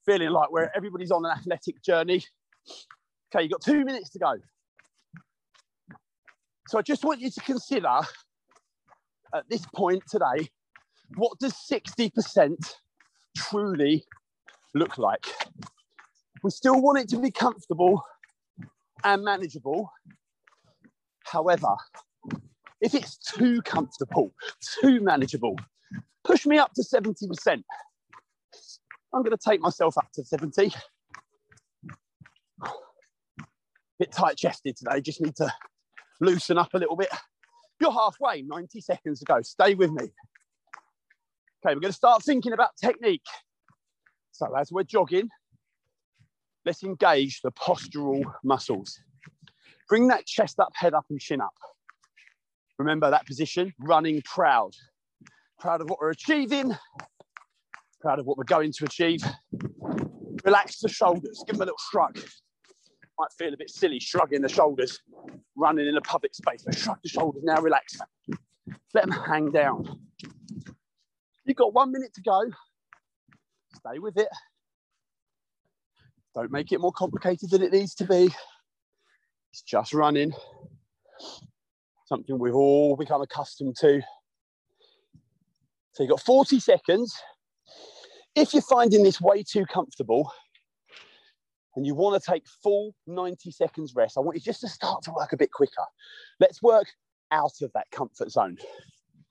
feeling 0.06 0.30
like 0.30 0.50
where 0.50 0.74
everybody's 0.76 1.10
on 1.10 1.24
an 1.24 1.30
athletic 1.30 1.82
journey. 1.82 2.24
Okay, 3.32 3.44
you've 3.44 3.52
got 3.52 3.62
two 3.62 3.84
minutes 3.84 4.10
to 4.10 4.18
go. 4.18 4.34
So 6.70 6.78
I 6.78 6.82
just 6.82 7.04
want 7.04 7.20
you 7.20 7.28
to 7.28 7.40
consider 7.40 7.98
at 9.34 9.48
this 9.48 9.66
point 9.74 10.04
today 10.08 10.48
what 11.16 11.36
does 11.40 11.52
60% 11.68 12.54
truly 13.36 14.04
look 14.72 14.96
like? 14.96 15.26
We 16.44 16.50
still 16.52 16.80
want 16.80 17.00
it 17.00 17.08
to 17.08 17.18
be 17.18 17.32
comfortable 17.32 18.04
and 19.02 19.24
manageable. 19.24 19.90
However, 21.24 21.74
if 22.80 22.94
it's 22.94 23.16
too 23.16 23.62
comfortable, 23.62 24.32
too 24.80 25.00
manageable, 25.00 25.56
push 26.22 26.46
me 26.46 26.58
up 26.58 26.72
to 26.74 26.82
70%. 26.84 27.64
I'm 29.12 29.22
going 29.24 29.36
to 29.36 29.44
take 29.44 29.60
myself 29.60 29.98
up 29.98 30.12
to 30.14 30.24
70. 30.24 30.72
Bit 33.98 34.12
tight 34.12 34.36
chested 34.36 34.76
today, 34.76 35.00
just 35.00 35.20
need 35.20 35.34
to 35.34 35.52
loosen 36.20 36.58
up 36.58 36.74
a 36.74 36.78
little 36.78 36.96
bit. 36.96 37.08
You're 37.80 37.92
halfway, 37.92 38.42
90 38.42 38.80
seconds 38.80 39.20
to 39.20 39.24
go. 39.24 39.40
Stay 39.42 39.74
with 39.74 39.90
me. 39.90 40.04
Okay, 40.04 41.74
we're 41.74 41.80
going 41.80 41.84
to 41.84 41.92
start 41.92 42.22
thinking 42.22 42.52
about 42.52 42.70
technique. 42.82 43.24
So 44.32 44.54
as 44.56 44.70
we're 44.70 44.84
jogging, 44.84 45.28
let's 46.64 46.82
engage 46.82 47.40
the 47.42 47.52
postural 47.52 48.22
muscles. 48.44 48.98
Bring 49.88 50.08
that 50.08 50.26
chest 50.26 50.60
up, 50.60 50.72
head 50.74 50.94
up, 50.94 51.04
and 51.10 51.20
chin 51.20 51.40
up. 51.40 51.54
Remember 52.78 53.10
that 53.10 53.26
position, 53.26 53.74
running 53.80 54.22
proud. 54.24 54.72
Proud 55.58 55.82
of 55.82 55.90
what 55.90 55.98
we're 56.00 56.10
achieving, 56.10 56.74
proud 58.00 58.18
of 58.18 58.26
what 58.26 58.38
we're 58.38 58.44
going 58.44 58.72
to 58.72 58.84
achieve. 58.86 59.20
Relax 60.44 60.78
the 60.78 60.88
shoulders, 60.88 61.44
give 61.46 61.56
them 61.56 61.62
a 61.62 61.66
little 61.66 61.78
shrug. 61.90 62.18
Might 63.20 63.32
feel 63.36 63.52
a 63.52 63.56
bit 63.58 63.68
silly 63.68 64.00
shrugging 64.00 64.40
the 64.40 64.48
shoulders, 64.48 64.98
running 65.54 65.86
in 65.86 65.94
a 65.94 66.00
public 66.00 66.34
space, 66.34 66.62
but 66.64 66.74
shrug 66.74 66.96
the 67.02 67.08
shoulders 67.10 67.42
now, 67.44 67.60
relax. 67.60 67.98
Let 68.94 69.06
them 69.06 69.10
hang 69.10 69.50
down. 69.50 70.00
You've 71.44 71.58
got 71.58 71.74
one 71.74 71.92
minute 71.92 72.14
to 72.14 72.22
go. 72.22 72.40
Stay 73.74 73.98
with 73.98 74.16
it. 74.16 74.28
Don't 76.34 76.50
make 76.50 76.72
it 76.72 76.80
more 76.80 76.92
complicated 76.92 77.50
than 77.50 77.60
it 77.60 77.74
needs 77.74 77.94
to 77.96 78.06
be. 78.06 78.34
It's 79.52 79.60
just 79.60 79.92
running. 79.92 80.32
Something 82.06 82.38
we've 82.38 82.54
all 82.54 82.96
become 82.96 83.20
accustomed 83.20 83.76
to. 83.80 84.00
So 85.92 86.04
you've 86.04 86.10
got 86.10 86.22
40 86.22 86.58
seconds. 86.58 87.14
If 88.34 88.54
you're 88.54 88.62
finding 88.62 89.02
this 89.02 89.20
way 89.20 89.42
too 89.42 89.66
comfortable 89.66 90.32
and 91.76 91.86
you 91.86 91.94
want 91.94 92.20
to 92.20 92.30
take 92.30 92.46
full 92.62 92.94
90 93.06 93.50
seconds 93.50 93.94
rest, 93.94 94.16
I 94.16 94.20
want 94.20 94.36
you 94.36 94.42
just 94.42 94.60
to 94.60 94.68
start 94.68 95.02
to 95.04 95.12
work 95.12 95.32
a 95.32 95.36
bit 95.36 95.52
quicker. 95.52 95.84
Let's 96.38 96.62
work 96.62 96.88
out 97.30 97.62
of 97.62 97.72
that 97.74 97.90
comfort 97.90 98.30
zone. 98.30 98.58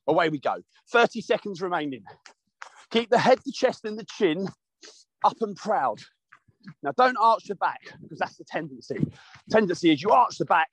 Away 0.08 0.30
we 0.30 0.40
go. 0.40 0.56
30 0.92 1.22
seconds 1.22 1.62
remaining. 1.62 2.04
Keep 2.92 3.10
the 3.10 3.20
head, 3.20 3.40
the 3.46 3.52
chest, 3.52 3.86
and 3.86 3.98
the 3.98 4.06
chin 4.06 4.48
up 5.24 5.38
and 5.42 5.56
proud. 5.56 6.00
Now, 6.84 6.92
don't 6.98 7.18
arch 7.18 7.46
the 7.48 7.56
back 7.56 7.82
because 8.02 8.20
that's 8.20 8.38
the 8.38 8.44
tendency. 8.44 9.00
Tendency 9.50 9.92
is 9.92 10.02
you 10.02 10.10
arch 10.10 10.38
the 10.38 10.46
back 10.46 10.70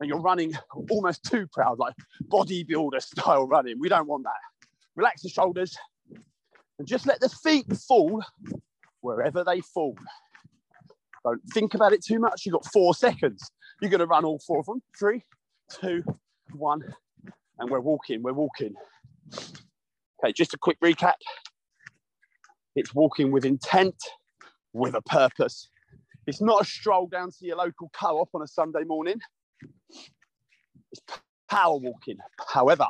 and 0.00 0.08
you're 0.08 0.20
running 0.20 0.52
almost 0.90 1.24
too 1.24 1.46
proud, 1.52 1.78
like 1.78 1.94
bodybuilder 2.28 3.00
style 3.02 3.46
running. 3.46 3.78
We 3.78 3.88
don't 3.88 4.08
want 4.08 4.24
that. 4.24 4.68
Relax 4.96 5.22
the 5.22 5.28
shoulders 5.28 5.76
and 6.78 6.86
just 6.86 7.06
let 7.06 7.20
the 7.20 7.28
feet 7.28 7.66
fall 7.76 8.22
wherever 9.00 9.44
they 9.44 9.60
fall. 9.60 9.96
Don't 11.26 11.42
think 11.52 11.74
about 11.74 11.92
it 11.92 12.04
too 12.04 12.20
much. 12.20 12.46
You've 12.46 12.52
got 12.52 12.66
four 12.66 12.94
seconds. 12.94 13.50
You're 13.82 13.90
going 13.90 13.98
to 13.98 14.06
run 14.06 14.24
all 14.24 14.38
four 14.38 14.60
of 14.60 14.66
them. 14.66 14.80
Three, 14.96 15.24
two, 15.80 16.04
one, 16.52 16.82
and 17.58 17.68
we're 17.68 17.80
walking. 17.80 18.22
We're 18.22 18.32
walking. 18.32 18.74
Okay, 19.34 20.32
just 20.32 20.54
a 20.54 20.58
quick 20.58 20.78
recap. 20.80 21.14
It's 22.76 22.94
walking 22.94 23.32
with 23.32 23.44
intent, 23.44 23.96
with 24.72 24.94
a 24.94 25.02
purpose. 25.02 25.68
It's 26.28 26.40
not 26.40 26.62
a 26.62 26.64
stroll 26.64 27.08
down 27.08 27.32
to 27.32 27.46
your 27.46 27.56
local 27.56 27.90
co 27.92 28.20
op 28.20 28.28
on 28.32 28.42
a 28.42 28.46
Sunday 28.46 28.84
morning. 28.84 29.20
It's 30.92 31.02
power 31.50 31.76
walking. 31.76 32.18
However, 32.54 32.86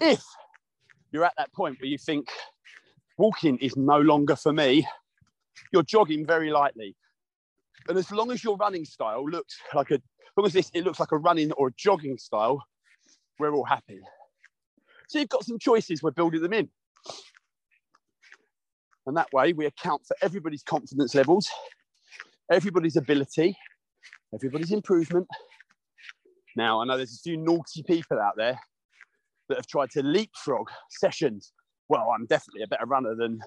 if 0.00 0.24
you're 1.12 1.26
at 1.26 1.34
that 1.36 1.52
point 1.52 1.76
where 1.78 1.90
you 1.90 1.98
think 1.98 2.28
walking 3.18 3.58
is 3.58 3.76
no 3.76 4.00
longer 4.00 4.34
for 4.34 4.52
me, 4.54 4.88
you're 5.74 5.82
jogging 5.82 6.24
very 6.24 6.50
lightly. 6.50 6.96
And 7.90 7.98
as 7.98 8.12
long 8.12 8.30
as 8.30 8.44
your 8.44 8.56
running 8.56 8.84
style 8.84 9.28
looks 9.28 9.58
like 9.74 9.90
a, 9.90 9.94
as 9.94 10.00
long 10.36 10.46
as 10.46 10.52
this, 10.52 10.70
it 10.72 10.84
looks 10.84 11.00
like 11.00 11.10
a 11.10 11.18
running 11.18 11.50
or 11.50 11.68
a 11.68 11.72
jogging 11.76 12.18
style, 12.18 12.62
we're 13.40 13.52
all 13.52 13.64
happy. 13.64 13.98
So 15.08 15.18
you've 15.18 15.28
got 15.28 15.44
some 15.44 15.58
choices, 15.58 16.00
we're 16.00 16.12
building 16.12 16.40
them 16.40 16.52
in. 16.52 16.68
And 19.06 19.16
that 19.16 19.26
way 19.32 19.52
we 19.54 19.66
account 19.66 20.06
for 20.06 20.14
everybody's 20.22 20.62
confidence 20.62 21.16
levels, 21.16 21.50
everybody's 22.48 22.94
ability, 22.94 23.56
everybody's 24.32 24.70
improvement. 24.70 25.26
Now, 26.54 26.80
I 26.80 26.84
know 26.84 26.96
there's 26.96 27.16
a 27.16 27.28
few 27.28 27.38
naughty 27.38 27.82
people 27.82 28.20
out 28.20 28.34
there 28.36 28.60
that 29.48 29.58
have 29.58 29.66
tried 29.66 29.90
to 29.90 30.02
leapfrog 30.04 30.68
sessions. 30.90 31.52
Well, 31.88 32.12
I'm 32.14 32.26
definitely 32.26 32.62
a 32.62 32.68
better 32.68 32.86
runner 32.86 33.16
than 33.16 33.40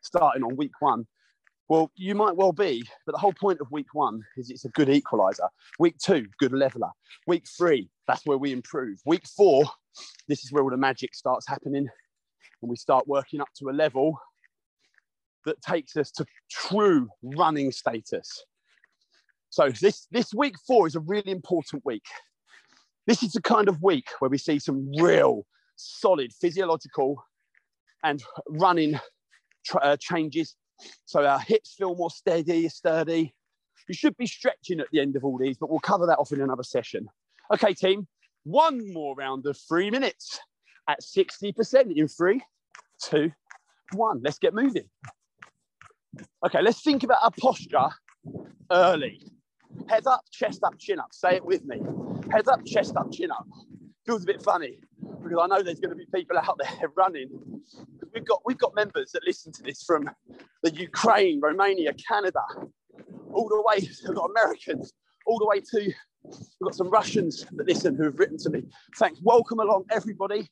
starting 0.00 0.44
on 0.44 0.56
week 0.56 0.80
one. 0.80 1.06
Well, 1.68 1.90
you 1.94 2.14
might 2.14 2.36
well 2.36 2.52
be, 2.52 2.84
but 3.06 3.12
the 3.12 3.18
whole 3.18 3.32
point 3.32 3.60
of 3.60 3.70
week 3.70 3.94
one 3.94 4.20
is 4.36 4.50
it's 4.50 4.64
a 4.64 4.70
good 4.70 4.88
equalizer. 4.88 5.48
Week 5.78 5.96
two, 5.98 6.26
good 6.38 6.52
leveler. 6.52 6.90
Week 7.26 7.44
three, 7.56 7.88
that's 8.06 8.26
where 8.26 8.36
we 8.36 8.52
improve. 8.52 8.98
Week 9.06 9.26
four, 9.36 9.64
this 10.28 10.44
is 10.44 10.52
where 10.52 10.62
all 10.62 10.70
the 10.70 10.76
magic 10.76 11.14
starts 11.14 11.46
happening. 11.48 11.88
And 12.60 12.70
we 12.70 12.76
start 12.76 13.08
working 13.08 13.40
up 13.40 13.48
to 13.58 13.70
a 13.70 13.72
level 13.72 14.18
that 15.46 15.60
takes 15.62 15.96
us 15.96 16.10
to 16.12 16.26
true 16.50 17.08
running 17.22 17.72
status. 17.72 18.44
So 19.50 19.70
this, 19.70 20.06
this 20.10 20.32
week 20.34 20.56
four 20.66 20.86
is 20.86 20.94
a 20.94 21.00
really 21.00 21.30
important 21.30 21.84
week. 21.84 22.04
This 23.06 23.22
is 23.22 23.32
the 23.32 23.42
kind 23.42 23.68
of 23.68 23.82
week 23.82 24.08
where 24.18 24.28
we 24.28 24.38
see 24.38 24.58
some 24.58 24.90
real 25.00 25.46
solid 25.76 26.32
physiological 26.32 27.22
and 28.04 28.22
running 28.48 28.98
uh, 29.80 29.96
changes. 29.98 30.54
So 31.04 31.24
our 31.24 31.40
hips 31.40 31.74
feel 31.76 31.94
more 31.94 32.10
steady, 32.10 32.68
sturdy. 32.68 33.34
You 33.88 33.94
should 33.94 34.16
be 34.16 34.26
stretching 34.26 34.80
at 34.80 34.86
the 34.92 35.00
end 35.00 35.16
of 35.16 35.24
all 35.24 35.38
these, 35.38 35.58
but 35.58 35.70
we'll 35.70 35.80
cover 35.80 36.06
that 36.06 36.18
off 36.18 36.32
in 36.32 36.40
another 36.40 36.62
session. 36.62 37.08
Okay, 37.52 37.74
team, 37.74 38.06
one 38.44 38.92
more 38.92 39.14
round 39.14 39.46
of 39.46 39.58
three 39.68 39.90
minutes 39.90 40.40
at 40.88 41.00
60% 41.00 41.96
in 41.96 42.08
three, 42.08 42.42
two, 43.02 43.32
one. 43.92 44.20
Let's 44.22 44.38
get 44.38 44.54
moving. 44.54 44.88
Okay, 46.44 46.62
let's 46.62 46.82
think 46.82 47.02
about 47.02 47.18
our 47.22 47.30
posture 47.40 47.88
early. 48.70 49.20
Head 49.88 50.06
up, 50.06 50.22
chest 50.30 50.62
up, 50.64 50.78
chin 50.78 50.98
up. 50.98 51.08
Say 51.12 51.36
it 51.36 51.44
with 51.44 51.64
me. 51.64 51.80
Head 52.30 52.48
up, 52.48 52.64
chest 52.66 52.96
up, 52.96 53.10
chin 53.12 53.30
up. 53.30 53.46
Feels 54.04 54.24
a 54.24 54.26
bit 54.26 54.42
funny 54.42 54.78
because 55.22 55.38
I 55.40 55.46
know 55.46 55.62
there's 55.62 55.78
going 55.78 55.90
to 55.90 55.96
be 55.96 56.06
people 56.12 56.36
out 56.38 56.58
there 56.58 56.88
running. 56.96 57.28
We've 58.12 58.24
got 58.24 58.40
we've 58.44 58.58
got 58.58 58.74
members 58.74 59.12
that 59.12 59.22
listen 59.24 59.52
to 59.52 59.62
this 59.62 59.84
from 59.84 60.10
the 60.62 60.74
Ukraine, 60.74 61.40
Romania, 61.40 61.92
Canada, 62.08 62.40
all 63.32 63.48
the 63.48 63.62
way, 63.62 63.88
we've 64.06 64.16
got 64.16 64.30
Americans, 64.30 64.92
all 65.26 65.38
the 65.38 65.46
way 65.46 65.60
to, 65.60 65.92
we've 66.24 66.64
got 66.64 66.74
some 66.74 66.90
Russians 66.90 67.46
that 67.52 67.66
listen 67.66 67.96
who 67.96 68.04
have 68.04 68.18
written 68.18 68.38
to 68.38 68.50
me. 68.50 68.64
Thanks. 68.98 69.20
Welcome 69.22 69.60
along, 69.60 69.84
everybody. 69.90 70.48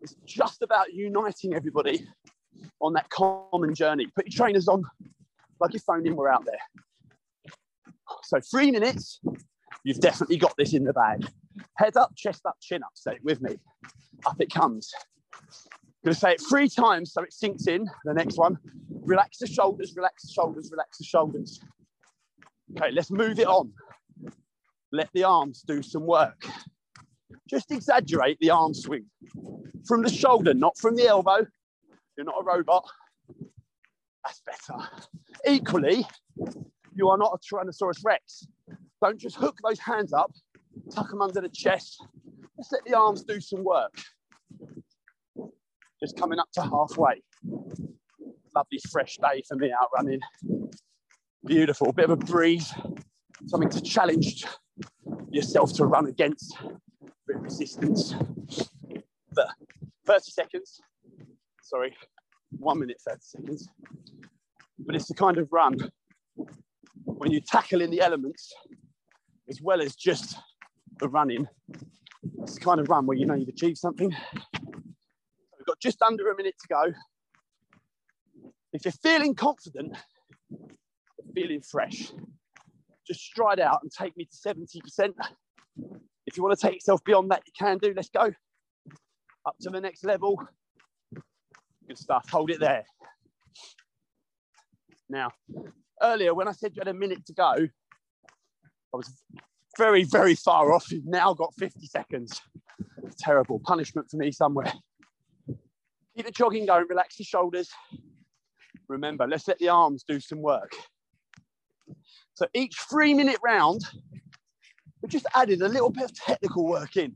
It's 0.00 0.14
just 0.24 0.62
about 0.62 0.92
uniting 0.92 1.54
everybody 1.54 2.06
on 2.80 2.92
that 2.94 3.08
common 3.10 3.74
journey. 3.74 4.06
Put 4.14 4.26
your 4.26 4.46
trainers 4.46 4.68
on, 4.68 4.82
plug 5.58 5.72
your 5.72 5.80
phone 5.80 6.06
in, 6.06 6.16
we're 6.16 6.30
out 6.30 6.44
there. 6.44 6.60
So, 8.24 8.40
three 8.50 8.70
minutes, 8.70 9.20
you've 9.84 10.00
definitely 10.00 10.36
got 10.36 10.54
this 10.56 10.72
in 10.74 10.84
the 10.84 10.92
bag. 10.92 11.26
Head 11.76 11.96
up, 11.96 12.14
chest 12.16 12.42
up, 12.46 12.56
chin 12.60 12.82
up. 12.82 12.92
Say 12.94 13.12
it 13.12 13.24
with 13.24 13.40
me. 13.40 13.56
Up 14.26 14.40
it 14.40 14.50
comes. 14.52 14.92
I'm 16.04 16.12
to 16.12 16.18
say 16.18 16.32
it 16.32 16.42
three 16.48 16.68
times 16.68 17.12
so 17.12 17.22
it 17.22 17.32
sinks 17.32 17.66
in. 17.66 17.88
The 18.04 18.14
next 18.14 18.38
one. 18.38 18.58
Relax 18.90 19.38
the 19.38 19.46
shoulders, 19.46 19.94
relax 19.96 20.22
the 20.22 20.32
shoulders, 20.32 20.70
relax 20.70 20.98
the 20.98 21.04
shoulders. 21.04 21.60
Okay, 22.76 22.90
let's 22.92 23.10
move 23.10 23.38
it 23.38 23.46
on. 23.46 23.72
Let 24.92 25.08
the 25.12 25.24
arms 25.24 25.62
do 25.66 25.82
some 25.82 26.06
work. 26.06 26.44
Just 27.48 27.70
exaggerate 27.70 28.38
the 28.40 28.50
arm 28.50 28.74
swing 28.74 29.06
from 29.86 30.02
the 30.02 30.10
shoulder, 30.10 30.54
not 30.54 30.78
from 30.78 30.96
the 30.96 31.06
elbow. 31.06 31.46
You're 32.16 32.26
not 32.26 32.40
a 32.40 32.44
robot. 32.44 32.86
That's 34.24 34.42
better. 34.44 34.88
Equally, 35.46 36.06
you 36.94 37.08
are 37.08 37.18
not 37.18 37.32
a 37.34 37.38
Tyrannosaurus 37.38 38.04
Rex. 38.04 38.46
Don't 39.02 39.18
just 39.18 39.36
hook 39.36 39.58
those 39.64 39.78
hands 39.78 40.12
up, 40.12 40.32
tuck 40.94 41.10
them 41.10 41.22
under 41.22 41.40
the 41.40 41.48
chest. 41.48 42.04
Let's 42.56 42.72
let 42.72 42.84
the 42.84 42.94
arms 42.94 43.22
do 43.24 43.40
some 43.40 43.64
work. 43.64 43.94
Just 46.00 46.16
coming 46.16 46.38
up 46.38 46.48
to 46.54 46.62
halfway. 46.62 47.22
Lovely 48.54 48.80
fresh 48.90 49.16
day 49.16 49.42
for 49.46 49.56
me 49.56 49.72
out 49.72 49.88
running. 49.94 50.20
Beautiful, 51.44 51.92
bit 51.92 52.06
of 52.06 52.10
a 52.10 52.16
breeze, 52.16 52.74
something 53.46 53.70
to 53.70 53.80
challenge 53.80 54.44
yourself 55.30 55.72
to 55.74 55.86
run 55.86 56.06
against, 56.06 56.56
bit 57.26 57.36
of 57.36 57.42
resistance. 57.42 58.14
But 59.32 59.48
30 60.06 60.30
seconds, 60.32 60.80
sorry, 61.62 61.96
one 62.50 62.80
minute, 62.80 63.00
30 63.06 63.18
seconds. 63.22 63.68
But 64.78 64.96
it's 64.96 65.08
the 65.08 65.14
kind 65.14 65.38
of 65.38 65.48
run 65.52 65.76
when 67.04 67.30
you 67.30 67.40
tackle 67.40 67.80
in 67.80 67.90
the 67.90 68.00
elements 68.00 68.52
as 69.48 69.60
well 69.60 69.80
as 69.80 69.94
just 69.94 70.36
the 71.00 71.08
running. 71.08 71.48
It's 72.42 72.54
the 72.54 72.60
kind 72.60 72.80
of 72.80 72.88
run 72.88 73.06
where 73.06 73.16
you 73.16 73.26
know 73.26 73.34
you've 73.34 73.48
achieved 73.48 73.78
something. 73.78 74.14
We've 74.44 75.66
got 75.66 75.80
just 75.80 76.00
under 76.02 76.30
a 76.30 76.36
minute 76.36 76.54
to 76.60 76.68
go. 76.68 76.92
If 78.72 78.84
you're 78.84 78.92
feeling 78.92 79.34
confident, 79.34 79.96
feeling 81.34 81.62
fresh, 81.62 82.12
just 83.06 83.20
stride 83.20 83.58
out 83.58 83.80
and 83.82 83.90
take 83.90 84.16
me 84.16 84.26
to 84.26 84.54
70%. 84.54 85.12
If 86.26 86.36
you 86.36 86.42
want 86.42 86.58
to 86.58 86.66
take 86.66 86.76
yourself 86.76 87.02
beyond 87.02 87.30
that, 87.32 87.42
you 87.46 87.52
can 87.58 87.78
do. 87.78 87.92
Let's 87.96 88.10
go 88.10 88.30
up 89.46 89.56
to 89.62 89.70
the 89.70 89.80
next 89.80 90.04
level. 90.04 90.40
Good 91.88 91.98
stuff. 91.98 92.28
Hold 92.30 92.50
it 92.50 92.60
there. 92.60 92.84
Now, 95.08 95.30
earlier 96.00 96.34
when 96.34 96.46
I 96.46 96.52
said 96.52 96.76
you 96.76 96.80
had 96.80 96.88
a 96.88 96.94
minute 96.94 97.26
to 97.26 97.32
go, 97.32 97.52
I 97.52 98.96
was 98.96 99.10
very, 99.80 100.04
very 100.04 100.34
far 100.34 100.74
off. 100.74 100.92
You've 100.92 101.06
now 101.06 101.32
got 101.32 101.54
50 101.54 101.86
seconds. 101.86 102.42
Terrible 103.18 103.58
punishment 103.64 104.10
for 104.10 104.18
me 104.18 104.30
somewhere. 104.30 104.70
Keep 106.14 106.26
the 106.26 106.30
jogging 106.30 106.66
going, 106.66 106.84
relax 106.86 107.16
the 107.16 107.24
shoulders. 107.24 107.70
Remember, 108.88 109.26
let's 109.26 109.48
let 109.48 109.58
the 109.58 109.70
arms 109.70 110.04
do 110.06 110.20
some 110.20 110.42
work. 110.42 110.70
So 112.34 112.46
each 112.52 112.76
three 112.90 113.14
minute 113.14 113.38
round, 113.42 113.80
we 115.00 115.08
just 115.08 115.24
added 115.34 115.62
a 115.62 115.68
little 115.68 115.90
bit 115.90 116.04
of 116.04 116.14
technical 116.14 116.66
work 116.66 116.98
in, 116.98 117.14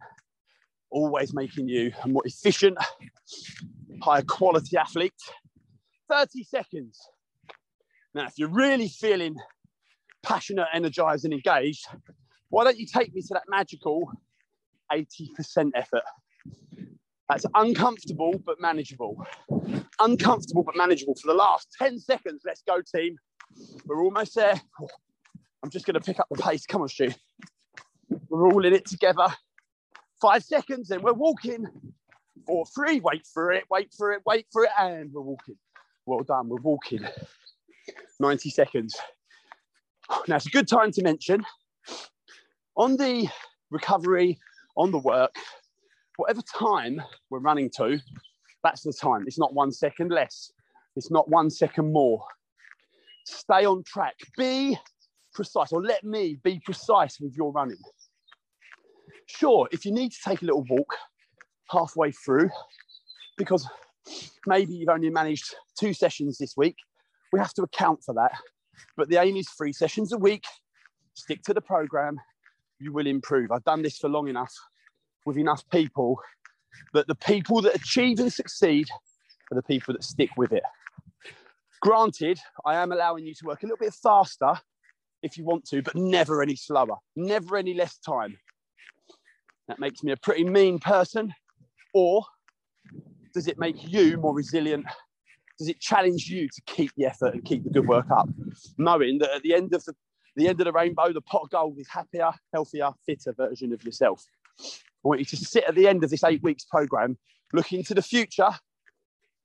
always 0.91 1.35
making 1.35 1.69
you 1.69 1.93
a 2.03 2.09
more 2.09 2.23
efficient, 2.25 2.79
higher 4.01 4.23
quality 4.23 4.79
athlete. 4.79 5.13
30 6.09 6.45
seconds. 6.45 6.99
Now, 8.15 8.25
if 8.25 8.39
you're 8.39 8.49
really 8.49 8.89
feeling 8.89 9.37
passionate, 10.23 10.69
energized, 10.73 11.27
and 11.27 11.35
engaged, 11.35 11.87
why 12.55 12.63
don't 12.63 12.79
you 12.79 12.87
take 12.87 13.13
me 13.13 13.21
to 13.21 13.35
that 13.35 13.43
magical 13.49 14.13
80% 14.93 15.73
effort? 15.75 16.05
That's 17.29 17.45
uncomfortable 17.53 18.41
but 18.47 18.61
manageable. 18.61 19.27
Uncomfortable 19.99 20.63
but 20.63 20.77
manageable 20.77 21.17
for 21.21 21.27
the 21.27 21.35
last 21.35 21.67
10 21.81 21.99
seconds. 21.99 22.43
Let's 22.47 22.63
go, 22.63 22.81
team. 22.81 23.17
We're 23.87 24.05
almost 24.05 24.37
there. 24.37 24.61
I'm 25.65 25.71
just 25.71 25.85
going 25.85 25.95
to 25.95 26.01
pick 26.01 26.21
up 26.21 26.29
the 26.31 26.41
pace. 26.41 26.65
Come 26.65 26.83
on, 26.83 26.89
Stu. 26.89 27.11
We're 28.29 28.47
all 28.47 28.65
in 28.65 28.73
it 28.73 28.87
together. 28.87 29.27
Five 30.23 30.45
seconds, 30.45 30.93
and 30.93 31.03
we're 31.03 31.13
walking. 31.13 31.67
Four, 32.47 32.67
three, 32.67 33.01
wait 33.01 33.27
for 33.35 33.51
it, 33.51 33.65
wait 33.69 33.93
for 33.99 34.13
it, 34.13 34.23
wait 34.25 34.47
for 34.53 34.63
it, 34.63 34.71
and 34.79 35.11
we're 35.13 35.23
walking. 35.23 35.57
Well 36.07 36.21
done, 36.21 36.49
we're 36.49 36.61
walking. 36.61 37.05
90 38.21 38.51
seconds. 38.51 38.97
Now, 40.29 40.37
it's 40.37 40.47
a 40.47 40.51
good 40.51 40.69
time 40.69 40.93
to 40.93 41.03
mention 41.03 41.45
on 42.77 42.97
the 42.97 43.29
recovery, 43.71 44.39
on 44.77 44.91
the 44.91 44.99
work, 44.99 45.35
whatever 46.17 46.43
time 46.43 47.01
we're 47.31 47.41
running 47.41 47.71
to, 47.77 47.99
that's 48.63 48.83
the 48.83 48.93
time. 48.93 49.25
It's 49.27 49.39
not 49.39 49.55
one 49.55 49.73
second 49.73 50.11
less, 50.11 50.51
it's 50.97 51.11
not 51.11 51.29
one 51.29 51.51
second 51.51 51.93
more. 51.93 52.25
Stay 53.27 53.65
on 53.65 53.83
track. 53.85 54.15
Be 54.37 54.79
precise, 55.35 55.73
or 55.73 55.83
let 55.83 56.05
me 56.05 56.39
be 56.45 56.61
precise 56.65 57.19
with 57.21 57.35
your 57.37 57.53
running. 57.53 57.79
Sure, 59.27 59.69
if 59.73 59.85
you 59.85 59.93
need 59.93 60.13
to 60.13 60.19
take 60.25 60.43
a 60.43 60.45
little 60.45 60.65
walk 60.69 60.95
halfway 61.71 62.13
through, 62.13 62.51
because 63.39 63.67
maybe 64.47 64.75
you've 64.75 64.89
only 64.89 65.11
managed 65.11 65.55
two 65.79 65.95
sessions 65.95 66.39
this 66.39 66.55
week, 66.57 66.77
we 67.33 67.39
have 67.39 67.55
to 67.55 67.63
account 67.63 68.01
for 68.05 68.15
that. 68.15 68.33
But 68.97 69.09
the 69.09 69.17
aim 69.17 69.37
is 69.37 69.49
three 69.57 69.73
sessions 69.73 70.13
a 70.13 70.19
week. 70.19 70.45
Stick 71.15 71.43
to 71.45 71.55
the 71.55 71.61
program, 71.61 72.19
you 72.85 72.93
will 72.93 73.07
improve. 73.07 73.51
I've 73.51 73.65
done 73.65 73.83
this 73.83 73.99
for 73.99 74.09
long 74.09 74.29
enough 74.29 74.55
with 75.25 75.39
enough 75.39 75.69
people 75.71 76.21
that 76.93 77.07
the 77.07 77.15
people 77.15 77.63
that 77.63 77.75
achieve 77.75 78.21
and 78.21 78.33
succeed 78.33 78.87
are 79.51 79.55
the 79.55 79.63
people 79.63 79.95
that 79.95 80.05
stick 80.05 80.31
with 80.37 80.53
it. 80.53 80.63
Granted, 81.81 82.39
I 82.65 82.77
am 82.77 82.93
allowing 82.93 83.25
you 83.25 83.35
to 83.35 83.47
work 83.47 83.63
a 83.63 83.67
little 83.67 83.79
bit 83.79 83.95
faster 83.95 84.55
if 85.23 85.39
you 85.39 85.45
want 85.45 85.65
to, 85.67 85.81
but 85.83 85.97
never 85.97 86.43
any 86.43 86.57
slower, 86.57 86.97
never 87.17 87.57
any 87.57 87.73
less 87.73 87.97
time. 87.99 88.37
That 89.69 89.79
makes 89.79 90.03
me 90.03 90.13
a 90.13 90.17
pretty 90.19 90.45
mean 90.45 90.79
person. 90.79 91.33
Or 91.95 92.23
does 93.33 93.49
it 93.49 93.59
make 93.59 93.77
you 93.91 94.19
more 94.19 94.35
resilient? 94.35 94.85
Does 95.59 95.69
it 95.69 95.81
challenge 95.81 96.27
you 96.27 96.49
to 96.49 96.63
keep 96.67 96.91
the 96.97 97.07
effort 97.07 97.33
and 97.33 97.45
keep 97.45 97.65
the 97.65 97.71
good 97.71 97.89
work 97.89 98.11
up? 98.11 98.29
Knowing 98.77 99.19
that 99.19 99.31
at 99.31 99.43
the 99.43 99.55
end 99.55 99.73
of 99.73 99.85
the, 99.85 99.95
the 100.37 100.49
end 100.49 100.61
of 100.61 100.65
the 100.65 100.73
rainbow, 100.73 101.13
the 101.13 101.21
pot 101.21 101.43
of 101.45 101.51
gold 101.51 101.79
is 101.79 101.89
happier, 101.89 102.31
healthier, 102.53 102.91
fitter 103.07 103.33
version 103.33 103.73
of 103.73 103.85
yourself. 103.85 104.25
I 104.61 105.09
want 105.09 105.21
you 105.21 105.27
to 105.27 105.37
sit 105.37 105.65
at 105.65 105.75
the 105.75 105.87
end 105.87 106.03
of 106.03 106.11
this 106.11 106.25
eight 106.25 106.43
weeks 106.43 106.65
program, 106.65 107.19
looking 107.53 107.85
to 107.85 107.95
the 107.95 108.03
future. 108.03 108.51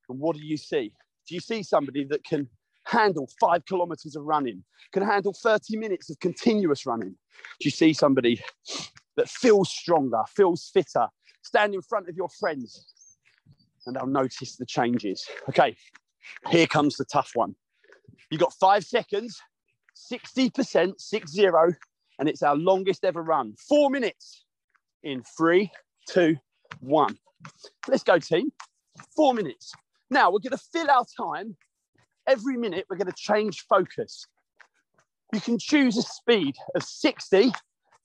And 0.09 0.19
what 0.19 0.35
do 0.35 0.43
you 0.43 0.57
see? 0.57 0.93
Do 1.27 1.35
you 1.35 1.41
see 1.41 1.61
somebody 1.63 2.05
that 2.05 2.23
can 2.23 2.49
handle 2.85 3.29
five 3.39 3.65
kilometers 3.65 4.15
of 4.15 4.23
running, 4.23 4.63
can 4.91 5.03
handle 5.03 5.33
30 5.33 5.77
minutes 5.77 6.09
of 6.09 6.19
continuous 6.19 6.85
running? 6.85 7.15
Do 7.59 7.65
you 7.65 7.71
see 7.71 7.93
somebody 7.93 8.41
that 9.15 9.29
feels 9.29 9.69
stronger, 9.69 10.23
feels 10.35 10.69
fitter, 10.73 11.07
stand 11.43 11.75
in 11.75 11.81
front 11.81 12.09
of 12.09 12.15
your 12.15 12.29
friends 12.29 13.15
and 13.85 13.95
they'll 13.95 14.07
notice 14.07 14.55
the 14.55 14.65
changes? 14.65 15.27
Okay, 15.49 15.75
here 16.49 16.67
comes 16.67 16.95
the 16.95 17.05
tough 17.05 17.31
one. 17.35 17.55
You've 18.31 18.41
got 18.41 18.53
five 18.53 18.83
seconds, 18.83 19.39
60%, 20.11 20.93
six 20.99 21.31
zero, 21.31 21.73
and 22.19 22.29
it's 22.29 22.43
our 22.43 22.55
longest 22.55 23.03
ever 23.03 23.21
run. 23.21 23.55
Four 23.67 23.89
minutes 23.89 24.45
in 25.03 25.23
three, 25.37 25.71
two, 26.07 26.37
one. 26.79 27.17
Let's 27.87 28.03
go, 28.03 28.19
team. 28.19 28.51
Four 29.15 29.33
minutes. 29.33 29.71
Now 30.09 30.31
we're 30.31 30.39
going 30.39 30.51
to 30.51 30.63
fill 30.71 30.89
our 30.89 31.05
time. 31.17 31.55
Every 32.27 32.57
minute, 32.57 32.85
we're 32.89 32.97
going 32.97 33.11
to 33.11 33.17
change 33.17 33.65
focus. 33.67 34.25
You 35.33 35.41
can 35.41 35.57
choose 35.57 35.97
a 35.97 36.01
speed 36.01 36.55
of 36.75 36.83
60 36.83 37.51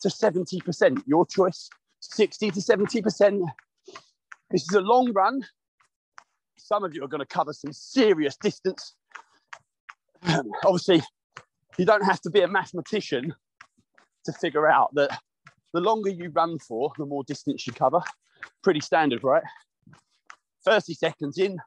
to 0.00 0.08
70%, 0.08 1.02
your 1.06 1.26
choice. 1.26 1.68
60 2.00 2.50
to 2.50 2.60
70%. 2.60 3.40
This 4.50 4.62
is 4.62 4.74
a 4.74 4.80
long 4.80 5.12
run. 5.12 5.42
Some 6.58 6.84
of 6.84 6.94
you 6.94 7.02
are 7.02 7.08
going 7.08 7.20
to 7.20 7.26
cover 7.26 7.52
some 7.52 7.72
serious 7.72 8.36
distance. 8.36 8.94
Obviously, 10.64 11.02
you 11.78 11.84
don't 11.84 12.04
have 12.04 12.20
to 12.22 12.30
be 12.30 12.40
a 12.40 12.48
mathematician 12.48 13.34
to 14.24 14.32
figure 14.32 14.68
out 14.68 14.94
that 14.94 15.18
the 15.72 15.80
longer 15.80 16.10
you 16.10 16.30
run 16.30 16.58
for, 16.58 16.92
the 16.98 17.06
more 17.06 17.24
distance 17.24 17.66
you 17.66 17.72
cover. 17.72 18.00
Pretty 18.62 18.80
standard, 18.80 19.24
right? 19.24 19.42
30 20.64 20.94
seconds 20.94 21.38
in, 21.38 21.58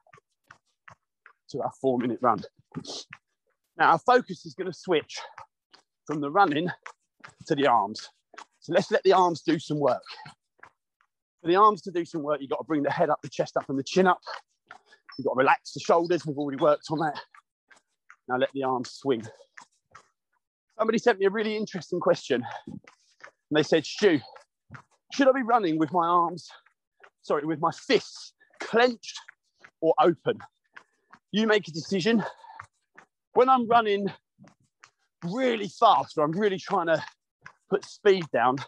to 1.50 1.62
our 1.62 1.70
four 1.80 1.98
minute 1.98 2.18
run. 2.20 2.40
Now 3.76 3.92
our 3.92 3.98
focus 3.98 4.44
is 4.44 4.54
going 4.54 4.70
to 4.70 4.76
switch 4.76 5.18
from 6.06 6.20
the 6.20 6.30
running 6.30 6.68
to 7.46 7.54
the 7.54 7.66
arms. 7.66 8.08
So 8.60 8.72
let's 8.72 8.90
let 8.90 9.02
the 9.02 9.12
arms 9.12 9.42
do 9.42 9.58
some 9.58 9.78
work. 9.78 10.02
For 11.42 11.48
the 11.48 11.56
arms 11.56 11.82
to 11.82 11.90
do 11.90 12.04
some 12.04 12.22
work, 12.22 12.40
you've 12.40 12.50
got 12.50 12.58
to 12.58 12.64
bring 12.64 12.82
the 12.82 12.90
head 12.90 13.10
up, 13.10 13.20
the 13.22 13.28
chest 13.28 13.56
up, 13.56 13.68
and 13.68 13.78
the 13.78 13.84
chin 13.84 14.06
up. 14.06 14.20
You've 15.16 15.26
got 15.26 15.34
to 15.34 15.38
relax 15.38 15.72
the 15.72 15.80
shoulders. 15.80 16.26
We've 16.26 16.38
already 16.38 16.60
worked 16.60 16.86
on 16.90 16.98
that. 16.98 17.20
Now 18.28 18.36
let 18.36 18.50
the 18.52 18.64
arms 18.64 18.90
swing. 18.90 19.22
Somebody 20.78 20.98
sent 20.98 21.18
me 21.18 21.26
a 21.26 21.30
really 21.30 21.56
interesting 21.56 21.98
question. 21.98 22.44
And 22.66 22.80
they 23.50 23.64
said, 23.64 23.84
Stu, 23.84 24.20
should 25.12 25.28
I 25.28 25.32
be 25.32 25.42
running 25.42 25.76
with 25.76 25.92
my 25.92 26.06
arms, 26.06 26.48
sorry, 27.22 27.44
with 27.44 27.58
my 27.58 27.72
fists 27.72 28.32
clenched 28.60 29.18
or 29.80 29.92
open? 30.00 30.38
You 31.32 31.48
make 31.48 31.66
a 31.66 31.72
decision. 31.72 32.22
When 33.32 33.48
I'm 33.48 33.66
running 33.66 34.06
really 35.24 35.68
fast 35.68 36.16
or 36.16 36.24
I'm 36.24 36.30
really 36.30 36.58
trying 36.58 36.86
to 36.86 37.02
put 37.68 37.84
speed 37.84 38.26
down, 38.32 38.58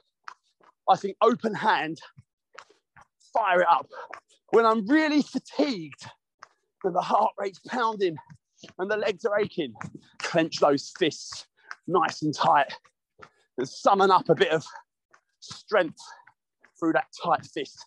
I 0.89 0.97
think 0.97 1.17
open 1.23 1.55
hand, 1.55 2.01
fire 3.33 3.61
it 3.61 3.69
up. 3.71 3.89
When 4.51 4.67
I'm 4.67 4.85
really 4.89 5.23
fatigued 5.23 6.07
and 6.83 6.95
the 6.95 7.01
heart 7.01 7.35
rate's 7.39 7.61
pounding 7.69 8.17
and 8.81 8.91
the 8.91 8.97
legs 8.97 9.25
are 9.25 9.39
aching, 9.39 9.75
clench 10.19 10.59
those 10.59 10.93
fists 10.99 11.47
nice 11.87 12.23
and 12.23 12.35
tight 12.35 12.73
and 13.59 13.69
summon 13.69 14.11
up 14.11 14.29
a 14.29 14.35
bit 14.35 14.51
of 14.51 14.65
strength 15.41 16.01
through 16.79 16.93
that 16.93 17.07
tight 17.23 17.45
fist. 17.47 17.87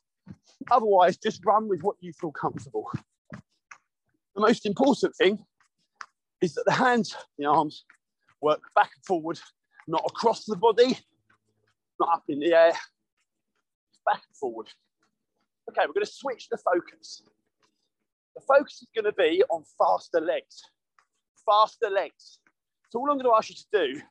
Otherwise, 0.72 1.18
just 1.18 1.46
run 1.46 1.68
with 1.68 1.82
what 1.82 1.96
you 2.00 2.14
feel 2.14 2.32
comfortable. 2.32 2.90
The 3.32 4.42
most 4.42 4.66
important 4.66 5.16
thing 5.16 5.46
is 6.42 6.54
that 6.56 6.66
the 6.66 6.74
hands, 6.74 7.16
the 7.38 7.46
arms 7.46 7.86
work 8.42 8.62
back 8.76 8.92
and 8.96 9.06
forward, 9.06 9.40
not 9.88 10.04
across 10.08 10.46
the 10.46 10.56
body, 10.56 10.98
not 12.00 12.10
up 12.14 12.24
in 12.30 12.40
the 12.40 12.54
air, 12.54 12.74
back 14.06 14.22
and 14.28 14.38
forward. 14.40 14.68
Okay, 15.70 15.82
we're 15.88 15.94
going 15.94 16.06
to 16.06 16.12
switch 16.12 16.50
the 16.50 16.58
focus. 16.58 17.24
The 18.36 18.42
focus 18.42 18.82
is 18.82 18.88
going 18.96 19.06
to 19.06 19.14
be 19.14 19.44
on 19.50 19.64
faster 19.78 20.20
legs. 20.20 20.64
Faster 21.46 21.90
legs. 21.90 22.40
So 22.94 23.00
all 23.00 23.10
I'm 23.10 23.18
going 23.18 23.26
to 23.26 23.36
ask 23.36 23.50
you 23.50 23.56
to 23.56 23.96
do 23.96 24.02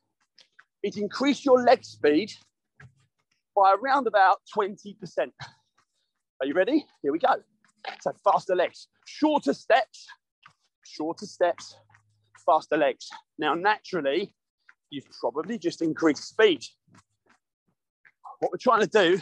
is 0.83 0.97
increase 0.97 1.45
your 1.45 1.63
leg 1.63 1.85
speed 1.85 2.33
by 3.55 3.77
around 3.81 4.09
about 4.09 4.41
20%. 4.59 4.97
Are 6.41 6.47
you 6.47 6.53
ready? 6.53 6.85
Here 7.01 7.13
we 7.13 7.21
go. 7.21 7.35
So 8.01 8.13
faster 8.25 8.57
legs, 8.57 8.89
shorter 9.07 9.55
steps, 9.55 10.09
shorter 10.85 11.27
steps, 11.27 11.77
faster 12.45 12.77
legs. 12.77 13.09
Now, 13.39 13.55
naturally, 13.55 14.35
you've 14.91 15.07
probably 15.21 15.59
just 15.59 15.81
increased 15.81 16.25
speed. 16.25 16.65
What 18.41 18.51
we're 18.51 18.59
trying 18.59 18.81
to 18.81 18.89
do 18.89 19.21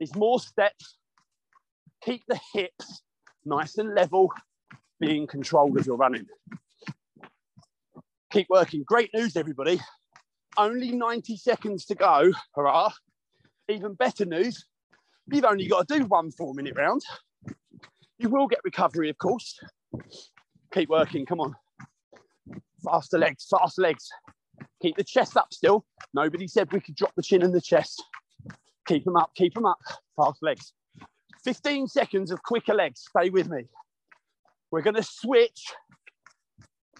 is 0.00 0.14
more 0.16 0.40
steps, 0.40 0.96
keep 2.02 2.22
the 2.26 2.40
hips 2.54 3.02
nice 3.44 3.76
and 3.76 3.94
level, 3.94 4.32
being 5.00 5.26
controlled 5.26 5.78
as 5.78 5.86
you're 5.86 5.98
running. 5.98 6.24
Keep 8.30 8.48
working. 8.50 8.84
Great 8.86 9.10
news, 9.14 9.36
everybody. 9.36 9.80
Only 10.56 10.92
90 10.92 11.36
seconds 11.36 11.86
to 11.86 11.94
go. 11.94 12.30
Hurrah. 12.54 12.90
Even 13.68 13.94
better 13.94 14.24
news, 14.24 14.64
you've 15.30 15.44
only 15.44 15.66
got 15.66 15.88
to 15.88 15.98
do 15.98 16.04
one 16.06 16.30
four 16.30 16.54
minute 16.54 16.74
round. 16.76 17.02
You 18.18 18.28
will 18.28 18.46
get 18.46 18.60
recovery, 18.64 19.08
of 19.10 19.18
course. 19.18 19.58
Keep 20.72 20.88
working. 20.88 21.24
Come 21.26 21.40
on. 21.40 21.54
Faster 22.84 23.18
legs, 23.18 23.46
fast 23.48 23.78
legs. 23.78 24.08
Keep 24.82 24.96
the 24.96 25.04
chest 25.04 25.36
up 25.36 25.52
still. 25.52 25.84
Nobody 26.14 26.46
said 26.46 26.72
we 26.72 26.80
could 26.80 26.96
drop 26.96 27.14
the 27.14 27.22
chin 27.22 27.42
and 27.42 27.52
the 27.52 27.60
chest. 27.60 28.02
Keep 28.86 29.04
them 29.04 29.16
up, 29.16 29.30
keep 29.36 29.54
them 29.54 29.66
up. 29.66 29.78
Fast 30.16 30.42
legs. 30.42 30.72
15 31.44 31.88
seconds 31.88 32.30
of 32.30 32.42
quicker 32.42 32.74
legs. 32.74 33.04
Stay 33.08 33.30
with 33.30 33.48
me. 33.48 33.64
We're 34.70 34.82
going 34.82 34.96
to 34.96 35.02
switch 35.02 35.72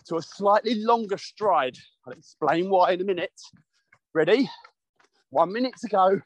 to 0.08 0.16
a 0.16 0.22
slightly 0.22 0.74
longer 0.76 1.18
stride. 1.18 1.76
I'll 2.06 2.12
explain 2.12 2.70
why 2.70 2.92
in 2.92 3.00
a 3.00 3.04
minute. 3.04 3.40
Ready? 4.14 4.50
One 5.30 5.52
minute 5.52 5.74
to 5.82 5.88
go, 5.88 6.20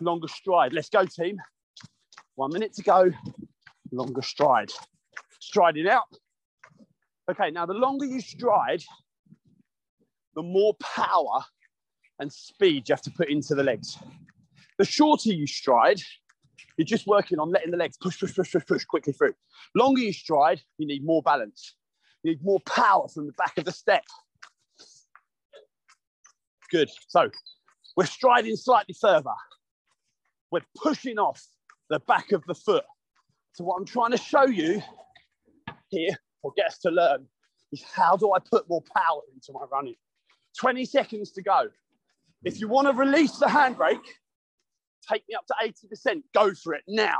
longer 0.00 0.28
stride. 0.28 0.72
Let's 0.72 0.88
go, 0.88 1.04
team. 1.04 1.38
One 2.36 2.50
minute 2.52 2.72
to 2.74 2.82
go, 2.82 3.10
longer 3.92 4.22
stride. 4.22 4.72
Striding 5.38 5.86
out. 5.86 6.04
Okay, 7.30 7.50
now 7.50 7.66
the 7.66 7.74
longer 7.74 8.06
you 8.06 8.20
stride, 8.20 8.82
the 10.34 10.42
more 10.42 10.74
power 10.80 11.44
and 12.18 12.32
speed 12.32 12.88
you 12.88 12.94
have 12.94 13.02
to 13.02 13.10
put 13.10 13.28
into 13.28 13.54
the 13.54 13.62
legs. 13.62 13.98
The 14.78 14.84
shorter 14.86 15.30
you 15.30 15.46
stride, 15.46 16.00
you're 16.78 16.86
just 16.86 17.06
working 17.06 17.38
on 17.38 17.50
letting 17.50 17.70
the 17.70 17.76
legs 17.76 17.98
push, 18.00 18.18
push, 18.18 18.34
push, 18.34 18.52
push, 18.52 18.66
push 18.66 18.84
quickly 18.84 19.12
through. 19.12 19.34
Longer 19.74 20.00
you 20.00 20.12
stride, 20.14 20.62
you 20.78 20.86
need 20.86 21.04
more 21.04 21.22
balance. 21.22 21.74
You 22.22 22.32
need 22.32 22.44
more 22.44 22.60
power 22.60 23.08
from 23.08 23.26
the 23.26 23.32
back 23.32 23.56
of 23.58 23.64
the 23.64 23.72
step. 23.72 24.04
Good. 26.70 26.90
So 27.08 27.30
we're 27.96 28.06
striding 28.06 28.56
slightly 28.56 28.94
further. 29.00 29.32
We're 30.50 30.60
pushing 30.76 31.18
off 31.18 31.42
the 31.88 32.00
back 32.00 32.32
of 32.32 32.44
the 32.46 32.54
foot. 32.54 32.84
So 33.54 33.64
what 33.64 33.76
I'm 33.76 33.84
trying 33.84 34.12
to 34.12 34.16
show 34.16 34.46
you 34.46 34.82
here, 35.88 36.16
or 36.42 36.52
get 36.56 36.66
us 36.66 36.78
to 36.78 36.90
learn, 36.90 37.26
is 37.72 37.82
how 37.82 38.16
do 38.16 38.32
I 38.32 38.38
put 38.38 38.68
more 38.68 38.82
power 38.96 39.20
into 39.34 39.52
my 39.52 39.64
running? 39.72 39.96
20 40.58 40.84
seconds 40.84 41.32
to 41.32 41.42
go. 41.42 41.68
If 42.44 42.60
you 42.60 42.68
want 42.68 42.88
to 42.88 42.94
release 42.94 43.36
the 43.38 43.46
handbrake, 43.46 44.04
take 45.08 45.24
me 45.28 45.34
up 45.34 45.46
to 45.46 45.54
80%, 45.62 46.22
go 46.34 46.54
for 46.54 46.74
it 46.74 46.82
now. 46.88 47.18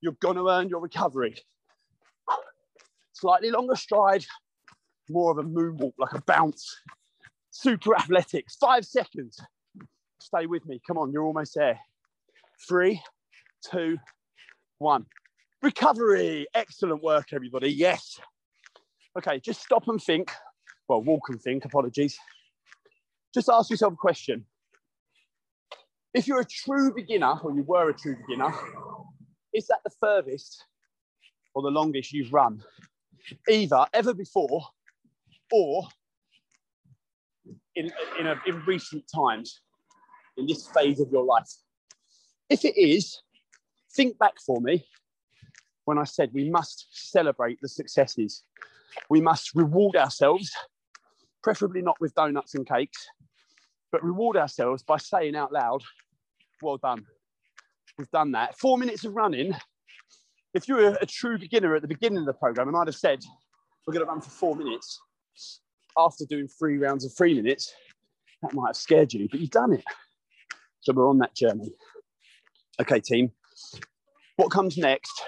You're 0.00 0.16
going 0.20 0.36
to 0.36 0.48
earn 0.48 0.68
your 0.68 0.80
recovery. 0.80 1.36
Slightly 3.22 3.52
longer 3.52 3.76
stride, 3.76 4.26
more 5.08 5.30
of 5.30 5.38
a 5.38 5.48
moonwalk, 5.48 5.92
like 5.96 6.12
a 6.12 6.22
bounce. 6.22 6.76
Super 7.52 7.94
athletics, 7.94 8.56
five 8.56 8.84
seconds. 8.84 9.38
Stay 10.20 10.46
with 10.46 10.66
me. 10.66 10.80
Come 10.84 10.98
on, 10.98 11.12
you're 11.12 11.22
almost 11.22 11.54
there. 11.54 11.78
Three, 12.68 13.00
two, 13.70 13.96
one. 14.78 15.06
Recovery. 15.62 16.48
Excellent 16.52 17.00
work, 17.00 17.28
everybody. 17.32 17.70
Yes. 17.70 18.18
Okay, 19.16 19.38
just 19.38 19.62
stop 19.62 19.86
and 19.86 20.02
think. 20.02 20.32
Well, 20.88 21.00
walk 21.00 21.28
and 21.28 21.40
think, 21.40 21.64
apologies. 21.64 22.18
Just 23.32 23.48
ask 23.48 23.70
yourself 23.70 23.92
a 23.92 23.96
question. 23.96 24.46
If 26.12 26.26
you're 26.26 26.40
a 26.40 26.44
true 26.44 26.92
beginner, 26.92 27.38
or 27.44 27.52
you 27.52 27.62
were 27.62 27.88
a 27.88 27.94
true 27.94 28.16
beginner, 28.26 28.52
is 29.54 29.68
that 29.68 29.78
the 29.84 29.92
furthest 30.00 30.64
or 31.54 31.62
the 31.62 31.70
longest 31.70 32.12
you've 32.12 32.32
run? 32.32 32.60
Either 33.48 33.86
ever 33.92 34.14
before 34.14 34.62
or 35.52 35.88
in, 37.74 37.90
in, 38.18 38.26
a, 38.26 38.36
in 38.46 38.62
recent 38.66 39.04
times, 39.14 39.60
in 40.36 40.46
this 40.46 40.68
phase 40.68 41.00
of 41.00 41.10
your 41.10 41.24
life. 41.24 41.50
If 42.48 42.64
it 42.64 42.76
is, 42.76 43.22
think 43.94 44.18
back 44.18 44.34
for 44.44 44.60
me 44.60 44.84
when 45.84 45.98
I 45.98 46.04
said 46.04 46.30
we 46.32 46.50
must 46.50 46.86
celebrate 46.90 47.58
the 47.60 47.68
successes. 47.68 48.44
We 49.08 49.20
must 49.20 49.54
reward 49.54 49.96
ourselves, 49.96 50.50
preferably 51.42 51.82
not 51.82 51.96
with 52.00 52.14
donuts 52.14 52.54
and 52.54 52.66
cakes, 52.66 53.08
but 53.90 54.02
reward 54.02 54.36
ourselves 54.36 54.82
by 54.82 54.98
saying 54.98 55.36
out 55.36 55.52
loud, 55.52 55.82
well 56.62 56.76
done. 56.76 57.06
We've 57.98 58.10
done 58.10 58.32
that. 58.32 58.58
Four 58.58 58.78
minutes 58.78 59.04
of 59.04 59.14
running. 59.14 59.54
If 60.54 60.68
you 60.68 60.74
were 60.74 60.98
a 61.00 61.06
true 61.06 61.38
beginner 61.38 61.74
at 61.74 61.82
the 61.82 61.88
beginning 61.88 62.18
of 62.18 62.26
the 62.26 62.34
program 62.34 62.68
and 62.68 62.76
I'd 62.76 62.86
have 62.86 62.96
said, 62.96 63.20
we're 63.86 63.94
going 63.94 64.04
to 64.04 64.10
run 64.10 64.20
for 64.20 64.30
four 64.30 64.54
minutes 64.54 65.00
after 65.96 66.24
doing 66.28 66.46
three 66.46 66.78
rounds 66.78 67.04
of 67.04 67.12
three 67.16 67.34
minutes, 67.34 67.72
that 68.42 68.52
might 68.52 68.68
have 68.68 68.76
scared 68.76 69.12
you, 69.12 69.28
but 69.30 69.40
you've 69.40 69.50
done 69.50 69.72
it. 69.72 69.84
So 70.80 70.92
we're 70.92 71.08
on 71.08 71.18
that 71.18 71.34
journey. 71.34 71.72
Okay, 72.80 73.00
team. 73.00 73.30
What 74.36 74.50
comes 74.50 74.76
next 74.76 75.22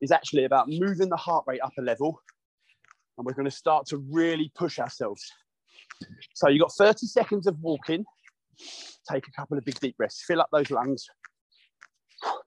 is 0.00 0.10
actually 0.12 0.44
about 0.44 0.68
moving 0.68 1.08
the 1.08 1.16
heart 1.16 1.44
rate 1.46 1.60
up 1.62 1.72
a 1.78 1.82
level, 1.82 2.20
and 3.18 3.26
we're 3.26 3.34
going 3.34 3.46
to 3.46 3.50
start 3.50 3.86
to 3.86 3.98
really 4.10 4.50
push 4.54 4.78
ourselves. 4.78 5.22
So 6.34 6.48
you've 6.48 6.62
got 6.62 6.72
30 6.72 7.06
seconds 7.06 7.46
of 7.46 7.58
walking. 7.60 8.04
Take 9.10 9.26
a 9.26 9.32
couple 9.32 9.58
of 9.58 9.64
big 9.64 9.78
deep 9.80 9.96
breaths, 9.96 10.22
fill 10.26 10.40
up 10.40 10.48
those 10.52 10.70
lungs, 10.70 11.06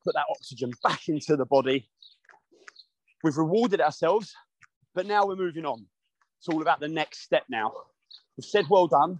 put 0.04 0.14
that 0.16 0.26
oxygen 0.30 0.72
back 0.84 1.08
into 1.08 1.36
the 1.36 1.46
body. 1.46 1.90
We've 3.24 3.38
rewarded 3.38 3.82
ourselves, 3.82 4.34
but 4.94 5.06
now 5.06 5.26
we're 5.26 5.36
moving 5.36 5.66
on. 5.66 5.86
It's 6.40 6.50
all 6.50 6.62
about 6.62 6.80
the 6.80 6.90
next 6.90 7.22
step 7.22 7.44
now. 7.50 7.72
We've 8.38 8.46
said 8.46 8.66
well 8.70 8.88
done, 8.88 9.20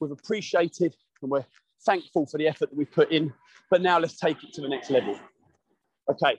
we've 0.00 0.12
appreciated, 0.12 0.94
and 1.22 1.30
we're 1.30 1.44
thankful 1.84 2.26
for 2.26 2.38
the 2.38 2.46
effort 2.46 2.70
that 2.70 2.76
we've 2.76 2.90
put 2.90 3.10
in. 3.10 3.32
But 3.70 3.82
now 3.82 3.98
let's 3.98 4.18
take 4.18 4.44
it 4.44 4.52
to 4.54 4.60
the 4.60 4.68
next 4.68 4.90
level. 4.90 5.18
Okay, 6.08 6.38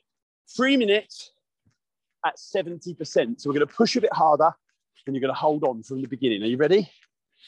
three 0.56 0.77
minutes 0.77 1.32
at 2.25 2.38
70%. 2.38 3.39
So 3.39 3.49
we're 3.49 3.53
going 3.53 3.67
to 3.67 3.73
push 3.73 3.95
a 3.95 4.01
bit 4.01 4.13
harder 4.13 4.51
and 5.06 5.15
you're 5.15 5.21
going 5.21 5.34
to 5.34 5.39
hold 5.39 5.63
on 5.63 5.84
from 5.84 6.01
the 6.01 6.08
beginning. 6.08 6.43
Are 6.43 6.47
you 6.47 6.58
ready? 6.58 6.89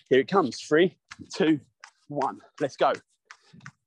Here 0.10 0.20
it 0.20 0.28
comes. 0.28 0.60
Three, 0.60 0.98
two, 1.34 1.60
one. 2.08 2.40
Let's 2.60 2.76
go. 2.76 2.94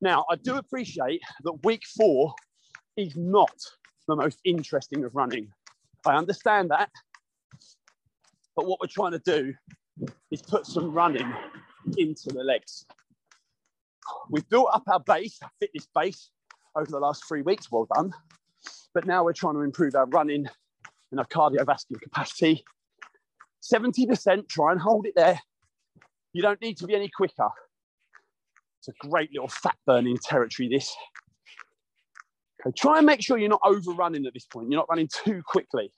Now, 0.02 0.24
I 0.28 0.34
do 0.34 0.56
appreciate 0.56 1.22
that 1.44 1.64
week 1.64 1.84
four 1.96 2.34
is 2.96 3.16
not 3.16 3.54
the 4.08 4.16
most 4.16 4.40
interesting 4.44 5.04
of 5.04 5.14
running. 5.14 5.52
I 6.04 6.16
understand 6.16 6.72
that. 6.72 6.90
But 8.56 8.66
what 8.66 8.80
we're 8.80 8.88
trying 8.88 9.12
to 9.12 9.20
do 9.20 9.54
is 10.32 10.42
put 10.42 10.66
some 10.66 10.92
running 10.92 11.32
into 11.96 12.30
the 12.30 12.42
legs. 12.42 12.84
We've 14.28 14.48
built 14.48 14.70
up 14.72 14.82
our 14.88 14.98
base, 14.98 15.38
our 15.40 15.50
fitness 15.60 15.86
base, 15.94 16.30
over 16.74 16.90
the 16.90 16.98
last 16.98 17.22
three 17.28 17.42
weeks. 17.42 17.70
Well 17.70 17.86
done. 17.94 18.12
But 18.94 19.06
now 19.06 19.22
we're 19.22 19.32
trying 19.32 19.54
to 19.54 19.60
improve 19.60 19.94
our 19.94 20.06
running 20.06 20.48
and 21.12 21.20
our 21.20 21.26
cardiovascular 21.26 22.00
capacity. 22.02 22.64
70%, 23.62 24.48
try 24.48 24.72
and 24.72 24.80
hold 24.80 25.06
it 25.06 25.14
there. 25.14 25.40
You 26.32 26.42
don't 26.42 26.60
need 26.60 26.78
to 26.78 26.88
be 26.88 26.96
any 26.96 27.08
quicker. 27.08 27.48
It's 28.82 28.88
a 28.88 29.08
great 29.08 29.32
little 29.32 29.46
fat 29.46 29.76
burning 29.86 30.18
territory, 30.18 30.68
this. 30.68 30.92
Okay, 32.60 32.74
try 32.76 32.98
and 32.98 33.06
make 33.06 33.22
sure 33.22 33.38
you're 33.38 33.48
not 33.48 33.60
overrunning 33.64 34.26
at 34.26 34.34
this 34.34 34.44
point. 34.44 34.72
You're 34.72 34.80
not 34.80 34.88
running 34.88 35.08
too 35.08 35.40
quickly. 35.46 35.92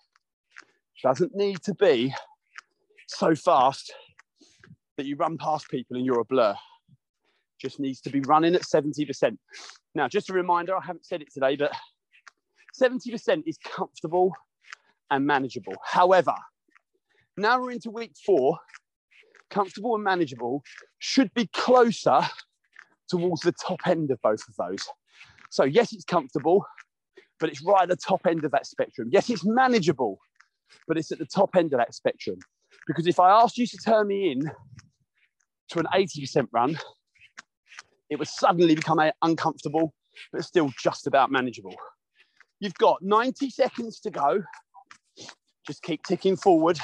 Doesn't 1.02 1.34
need 1.34 1.62
to 1.62 1.74
be 1.74 2.14
so 3.08 3.34
fast 3.34 3.90
that 4.98 5.06
you 5.06 5.16
run 5.16 5.38
past 5.38 5.70
people 5.70 5.96
and 5.96 6.04
you're 6.04 6.20
a 6.20 6.26
blur. 6.26 6.54
Just 7.58 7.80
needs 7.80 8.02
to 8.02 8.10
be 8.10 8.20
running 8.20 8.54
at 8.54 8.62
70%. 8.62 9.38
Now, 9.94 10.06
just 10.06 10.28
a 10.28 10.34
reminder, 10.34 10.76
I 10.76 10.84
haven't 10.84 11.06
said 11.06 11.22
it 11.22 11.32
today, 11.32 11.56
but 11.56 11.72
70% 12.78 13.44
is 13.46 13.56
comfortable 13.64 14.30
and 15.10 15.26
manageable. 15.26 15.74
However, 15.82 16.34
now 17.38 17.62
we're 17.62 17.70
into 17.70 17.90
week 17.90 18.12
four, 18.26 18.58
comfortable 19.48 19.94
and 19.94 20.04
manageable 20.04 20.62
should 20.98 21.32
be 21.32 21.46
closer 21.46 22.20
towards 23.08 23.42
the 23.42 23.52
top 23.52 23.80
end 23.86 24.10
of 24.10 24.20
both 24.22 24.42
of 24.48 24.54
those. 24.56 24.86
So, 25.50 25.64
yes, 25.64 25.92
it's 25.92 26.04
comfortable, 26.04 26.64
but 27.38 27.48
it's 27.48 27.62
right 27.62 27.82
at 27.82 27.88
the 27.88 27.96
top 27.96 28.26
end 28.26 28.44
of 28.44 28.50
that 28.52 28.66
spectrum. 28.66 29.08
Yes, 29.12 29.30
it's 29.30 29.44
manageable, 29.44 30.18
but 30.88 30.98
it's 30.98 31.12
at 31.12 31.18
the 31.18 31.26
top 31.26 31.56
end 31.56 31.72
of 31.72 31.78
that 31.78 31.94
spectrum. 31.94 32.38
Because 32.86 33.06
if 33.06 33.20
I 33.20 33.30
asked 33.30 33.56
you 33.58 33.66
to 33.66 33.76
turn 33.78 34.08
me 34.08 34.32
in 34.32 34.50
to 35.70 35.78
an 35.78 35.86
80% 35.94 36.48
run, 36.52 36.78
it 38.10 38.18
would 38.18 38.28
suddenly 38.28 38.74
become 38.74 39.00
uncomfortable, 39.22 39.94
but 40.32 40.44
still 40.44 40.70
just 40.78 41.06
about 41.06 41.30
manageable. 41.30 41.74
You've 42.60 42.74
got 42.74 43.02
90 43.02 43.50
seconds 43.50 44.00
to 44.00 44.10
go. 44.10 44.42
Just 45.66 45.82
keep 45.82 46.02
ticking 46.04 46.36
forward 46.36 46.78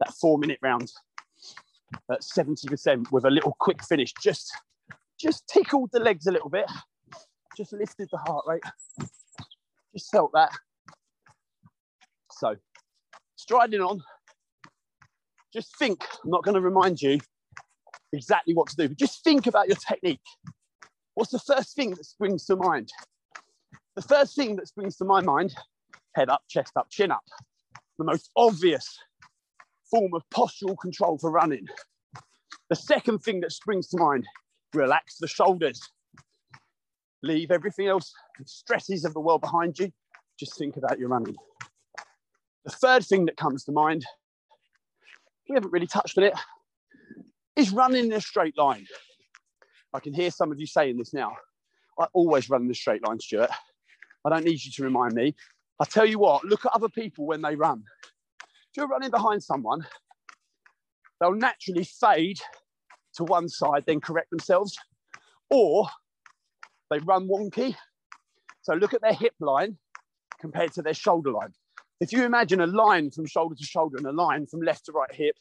that 0.00 0.14
four 0.20 0.38
minute 0.38 0.58
round 0.62 0.90
at 2.10 2.20
70% 2.20 3.10
with 3.10 3.24
a 3.24 3.30
little 3.30 3.56
quick 3.58 3.82
finish. 3.84 4.12
Just, 4.22 4.52
just 5.20 5.46
tickled 5.48 5.90
the 5.92 6.00
legs 6.00 6.26
a 6.26 6.32
little 6.32 6.50
bit. 6.50 6.66
Just 7.56 7.72
lifted 7.72 8.08
the 8.10 8.18
heart 8.18 8.44
rate. 8.46 8.62
Just 9.94 10.10
felt 10.10 10.30
that. 10.34 10.52
So 12.30 12.56
striding 13.36 13.80
on, 13.80 14.00
just 15.52 15.76
think, 15.78 16.04
I'm 16.24 16.30
not 16.30 16.44
going 16.44 16.54
to 16.54 16.60
remind 16.60 17.02
you 17.02 17.18
exactly 18.12 18.54
what 18.54 18.68
to 18.68 18.76
do, 18.76 18.88
but 18.88 18.98
just 18.98 19.24
think 19.24 19.46
about 19.46 19.66
your 19.66 19.76
technique. 19.76 20.20
What's 21.14 21.32
the 21.32 21.40
first 21.40 21.74
thing 21.74 21.90
that 21.90 22.04
springs 22.04 22.44
to 22.46 22.56
mind? 22.56 22.90
The 23.96 24.02
first 24.02 24.36
thing 24.36 24.54
that 24.56 24.68
springs 24.68 24.96
to 24.98 25.04
my 25.04 25.20
mind 25.20 25.52
head 26.14 26.28
up, 26.28 26.42
chest 26.48 26.72
up, 26.76 26.88
chin 26.90 27.10
up. 27.10 27.24
The 27.98 28.04
most 28.04 28.30
obvious 28.36 28.96
form 29.90 30.12
of 30.14 30.22
postural 30.32 30.76
control 30.80 31.18
for 31.18 31.30
running. 31.30 31.66
The 32.70 32.76
second 32.76 33.20
thing 33.20 33.40
that 33.40 33.52
springs 33.52 33.88
to 33.88 33.98
mind 33.98 34.26
relax 34.74 35.16
the 35.18 35.28
shoulders. 35.28 35.80
Leave 37.22 37.50
everything 37.50 37.88
else, 37.88 38.12
the 38.38 38.44
stresses 38.46 39.04
of 39.04 39.12
the 39.14 39.20
world 39.20 39.40
behind 39.40 39.78
you. 39.78 39.90
Just 40.38 40.56
think 40.56 40.76
about 40.76 40.98
your 40.98 41.08
running. 41.08 41.36
The 42.64 42.70
third 42.70 43.04
thing 43.04 43.26
that 43.26 43.36
comes 43.36 43.64
to 43.64 43.72
mind 43.72 44.04
we 45.48 45.54
haven't 45.54 45.72
really 45.72 45.86
touched 45.86 46.18
on 46.18 46.24
it, 46.24 46.34
is 47.56 47.70
running 47.70 48.06
in 48.06 48.12
a 48.12 48.20
straight 48.20 48.56
line. 48.56 48.86
I 49.94 50.00
can 50.00 50.12
hear 50.12 50.30
some 50.30 50.52
of 50.52 50.60
you 50.60 50.66
saying 50.66 50.98
this 50.98 51.14
now. 51.14 51.32
I 51.98 52.06
always 52.12 52.50
run 52.50 52.62
in 52.62 52.70
a 52.70 52.74
straight 52.74 53.06
line, 53.06 53.18
Stuart. 53.18 53.50
I 54.24 54.30
don't 54.30 54.44
need 54.44 54.62
you 54.62 54.70
to 54.72 54.84
remind 54.84 55.14
me. 55.14 55.34
I 55.80 55.84
tell 55.84 56.04
you 56.04 56.18
what, 56.18 56.44
look 56.44 56.66
at 56.66 56.72
other 56.72 56.88
people 56.88 57.26
when 57.26 57.40
they 57.40 57.56
run. 57.56 57.82
If 58.42 58.76
you're 58.76 58.88
running 58.88 59.10
behind 59.10 59.42
someone, 59.42 59.86
they'll 61.20 61.32
naturally 61.32 61.84
fade 61.84 62.38
to 63.18 63.24
one 63.24 63.48
side, 63.48 63.84
then 63.86 64.00
correct 64.00 64.30
themselves, 64.30 64.78
or 65.50 65.86
they 66.90 66.98
run 67.00 67.28
wonky. 67.28 67.76
So 68.62 68.74
look 68.74 68.94
at 68.94 69.02
their 69.02 69.14
hip 69.14 69.34
line 69.40 69.76
compared 70.40 70.72
to 70.72 70.82
their 70.82 70.94
shoulder 70.94 71.30
line. 71.30 71.52
If 72.00 72.12
you 72.12 72.24
imagine 72.24 72.60
a 72.60 72.66
line 72.66 73.10
from 73.10 73.26
shoulder 73.26 73.54
to 73.54 73.64
shoulder 73.64 73.96
and 73.96 74.06
a 74.06 74.12
line 74.12 74.46
from 74.46 74.60
left 74.60 74.86
to 74.86 74.92
right 74.92 75.12
hip, 75.12 75.36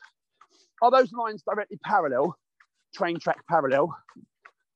are 0.82 0.92
those 0.92 1.12
lines 1.13 1.44
directly 1.44 1.78
parallel, 1.84 2.38
train 2.96 3.20
track 3.20 3.40
parallel? 3.48 3.96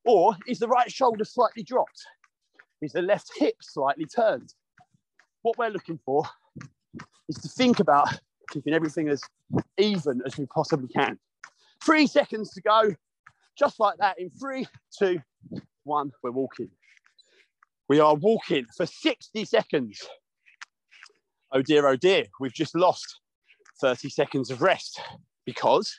Or 0.06 0.36
is 0.48 0.60
the 0.60 0.68
right 0.68 0.92
shoulder 0.92 1.26
slightly 1.26 1.64
dropped? 1.64 2.06
Is 2.82 2.94
the 2.94 3.02
left 3.02 3.32
hip 3.38 3.56
slightly 3.62 4.06
turned? 4.06 4.54
What 5.42 5.58
we're 5.58 5.70
looking 5.70 6.00
for 6.06 6.24
is 7.30 7.36
to 7.38 7.48
think 7.48 7.80
about 7.80 8.10
keeping 8.52 8.74
everything 8.74 9.10
as 9.10 9.22
even 9.78 10.22
as 10.26 10.38
we 10.38 10.46
possibly 10.48 10.88
can. 10.88 11.18
Three 11.84 12.08
seconds 12.08 12.52
to 12.52 12.62
go, 12.62 12.96
just 13.58 13.80
like 13.80 13.98
that. 14.00 14.20
In 14.20 14.30
three, 14.30 14.68
two, 14.98 15.20
one, 15.84 16.12
we're 16.24 16.32
walking. 16.32 16.70
We 17.90 18.00
are 18.00 18.16
walking 18.16 18.66
for 18.78 18.86
60 18.86 19.46
seconds 19.46 20.08
oh 21.54 21.62
dear, 21.62 21.88
oh 21.88 21.96
dear, 21.96 22.26
we've 22.40 22.54
just 22.54 22.76
lost 22.76 23.20
30 23.82 24.10
seconds 24.10 24.52
of 24.52 24.62
rest 24.62 25.02
because 25.46 25.94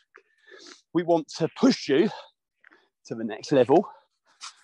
we 0.95 1.03
want 1.03 1.29
to 1.37 1.49
push 1.59 1.89
you 1.89 2.09
to 3.07 3.15
the 3.15 3.25
next 3.25 3.53
level 3.53 3.87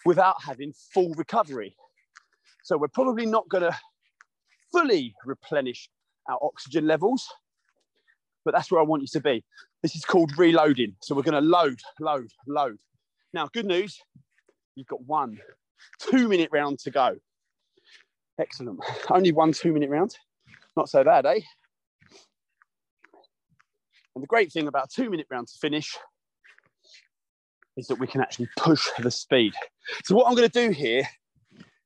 without 0.05 0.37
having 0.43 0.73
full 0.95 1.13
recovery. 1.15 1.75
So 2.65 2.79
we're 2.79 2.89
probably 2.89 3.27
not 3.27 3.49
going 3.49 3.65
to 3.65 3.77
fully 4.73 5.15
replenish 5.25 5.89
our 6.29 6.39
oxygen 6.43 6.87
levels, 6.87 7.27
but 8.45 8.55
that's 8.55 8.71
where 8.71 8.81
I 8.81 8.85
want 8.85 9.03
you 9.03 9.09
to 9.13 9.21
be. 9.21 9.45
This 9.83 9.95
is 9.95 10.05
called 10.05 10.37
reloading. 10.37 10.97
So 11.01 11.15
we're 11.15 11.23
going 11.23 11.41
to 11.41 11.49
load, 11.49 11.81
load, 12.01 12.31
load. 12.47 12.79
Now, 13.33 13.49
good 13.53 13.67
news, 13.67 14.01
you've 14.75 14.89
got 14.89 15.03
one 15.05 15.39
two 15.99 16.29
minute 16.29 16.51
round 16.53 16.79
to 16.81 16.91
go. 16.91 17.17
Excellent. 18.41 18.81
Only 19.11 19.33
one 19.33 19.53
two 19.53 19.73
minute 19.73 19.91
round. 19.91 20.17
Not 20.77 20.89
so 20.89 21.05
bad, 21.05 21.27
eh? 21.27 21.41
And 24.15 24.23
the 24.23 24.27
great 24.27 24.53
thing 24.53 24.67
about 24.67 24.91
two 24.91 25.11
minute 25.11 25.27
round 25.31 25.49
to 25.49 25.59
finish 25.61 25.97
is 27.77 27.87
that 27.87 28.01
we 28.01 28.07
can 28.07 28.21
actually 28.21 28.49
push 28.57 28.89
the 28.99 29.11
speed. 29.11 29.53
So 30.05 30.17
what 30.17 30.27
I'm 30.27 30.35
going 30.35 30.49
to 30.49 30.67
do 30.67 30.71
here 30.71 31.05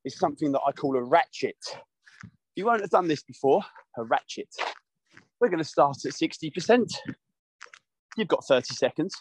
is 0.03 0.17
something 0.17 0.51
that 0.51 0.61
I 0.65 0.71
call 0.71 0.97
a 0.97 1.03
ratchet. 1.03 1.57
You 2.55 2.65
won't 2.65 2.81
have 2.81 2.89
done 2.89 3.07
this 3.07 3.23
before, 3.23 3.63
a 3.97 4.03
ratchet. 4.03 4.49
We're 5.39 5.49
going 5.49 5.59
to 5.59 5.63
start 5.63 5.97
at 6.05 6.13
60%. 6.13 6.91
You've 8.17 8.27
got 8.27 8.45
30 8.45 8.75
seconds. 8.75 9.15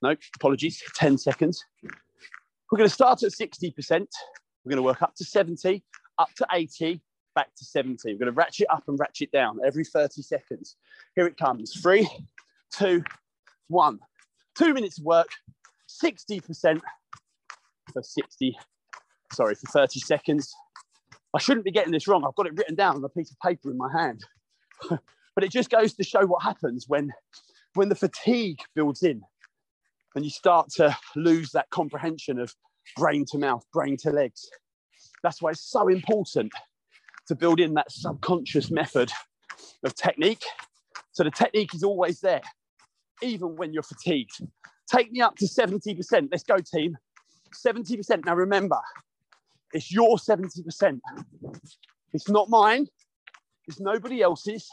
No, 0.00 0.16
apologies, 0.36 0.82
10 0.94 1.18
seconds. 1.18 1.64
We're 1.82 2.78
going 2.78 2.88
to 2.88 2.94
start 2.94 3.22
at 3.22 3.32
60%. 3.32 3.72
We're 3.90 4.70
going 4.70 4.76
to 4.76 4.82
work 4.82 5.02
up 5.02 5.14
to 5.16 5.24
70, 5.24 5.84
up 6.18 6.30
to 6.36 6.46
80, 6.52 7.02
back 7.34 7.54
to 7.56 7.64
70. 7.64 8.12
We're 8.12 8.18
going 8.18 8.26
to 8.26 8.32
ratchet 8.32 8.68
up 8.70 8.84
and 8.88 8.98
ratchet 8.98 9.30
down 9.32 9.58
every 9.64 9.84
30 9.84 10.22
seconds. 10.22 10.76
Here 11.14 11.26
it 11.26 11.36
comes. 11.36 11.78
Three, 11.82 12.08
two, 12.72 13.02
one. 13.68 13.98
Two 14.56 14.74
minutes 14.74 14.98
of 14.98 15.04
work, 15.04 15.28
60% 16.04 16.80
for 17.92 18.02
60, 18.02 18.58
sorry, 19.32 19.54
for 19.54 19.66
30 19.72 20.00
seconds. 20.00 20.54
I 21.34 21.38
shouldn't 21.38 21.64
be 21.64 21.70
getting 21.70 21.92
this 21.92 22.06
wrong. 22.06 22.24
I've 22.24 22.34
got 22.34 22.46
it 22.46 22.56
written 22.56 22.74
down 22.74 22.96
on 22.96 23.04
a 23.04 23.08
piece 23.08 23.30
of 23.30 23.38
paper 23.40 23.70
in 23.70 23.78
my 23.78 23.90
hand. 23.90 24.24
but 24.90 25.44
it 25.44 25.50
just 25.50 25.70
goes 25.70 25.94
to 25.94 26.04
show 26.04 26.26
what 26.26 26.42
happens 26.42 26.86
when, 26.86 27.10
when 27.74 27.88
the 27.88 27.94
fatigue 27.94 28.60
builds 28.74 29.02
in 29.02 29.22
and 30.14 30.24
you 30.24 30.30
start 30.30 30.68
to 30.76 30.96
lose 31.16 31.50
that 31.52 31.70
comprehension 31.70 32.38
of 32.38 32.54
brain 32.96 33.24
to 33.30 33.38
mouth, 33.38 33.64
brain 33.72 33.96
to 33.98 34.10
legs. 34.10 34.48
That's 35.22 35.40
why 35.40 35.50
it's 35.50 35.70
so 35.70 35.88
important 35.88 36.52
to 37.28 37.34
build 37.34 37.60
in 37.60 37.74
that 37.74 37.90
subconscious 37.90 38.70
method 38.70 39.10
of 39.84 39.94
technique. 39.94 40.44
So 41.12 41.24
the 41.24 41.30
technique 41.30 41.74
is 41.74 41.82
always 41.82 42.20
there, 42.20 42.42
even 43.22 43.56
when 43.56 43.72
you're 43.72 43.82
fatigued. 43.82 44.40
Take 44.90 45.12
me 45.12 45.20
up 45.20 45.36
to 45.36 45.46
70%. 45.46 46.28
Let's 46.30 46.42
go, 46.42 46.56
team. 46.58 46.96
70%. 47.66 48.24
Now 48.26 48.34
remember, 48.34 48.80
it's 49.72 49.92
your 49.92 50.16
70%. 50.16 51.00
It's 52.12 52.28
not 52.28 52.48
mine. 52.50 52.88
It's 53.66 53.80
nobody 53.80 54.22
else's. 54.22 54.68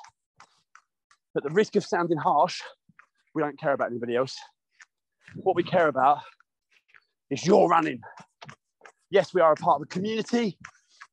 But 1.34 1.44
the 1.44 1.50
risk 1.52 1.76
of 1.76 1.86
sounding 1.86 2.18
harsh, 2.18 2.62
we 3.40 3.46
don't 3.46 3.58
care 3.58 3.72
about 3.72 3.90
anybody 3.90 4.18
else. 4.18 4.38
What 5.36 5.56
we 5.56 5.64
care 5.64 5.88
about 5.88 6.20
is 7.30 7.46
your 7.46 7.70
running. 7.70 8.02
Yes, 9.12 9.34
we 9.34 9.40
are 9.40 9.54
a 9.54 9.56
part 9.56 9.82
of 9.82 9.88
the 9.88 9.94
community, 9.94 10.58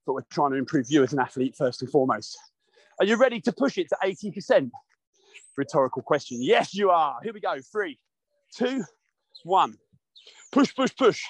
but 0.05 0.15
we're 0.15 0.23
trying 0.33 0.51
to 0.51 0.57
improve 0.57 0.87
you 0.89 1.05
as 1.05 1.13
an 1.13 1.21
athlete 1.21 1.55
first 1.57 1.83
and 1.83 1.91
foremost. 1.91 2.37
Are 2.99 3.07
you 3.07 3.17
ready 3.17 3.41
to 3.43 3.53
push 3.53 3.79
it 3.79 3.89
to 3.91 3.97
80%? 4.05 4.71
Rhetorical 5.57 6.03
question. 6.03 6.39
Yes, 6.41 6.75
you 6.75 6.91
are. 6.91 7.17
Here 7.23 7.33
we 7.33 7.41
go. 7.41 7.55
Three, 7.73 7.97
two, 8.53 8.83
one. 9.45 9.77
Push, 10.51 10.75
push, 10.75 10.97
push. 10.97 11.23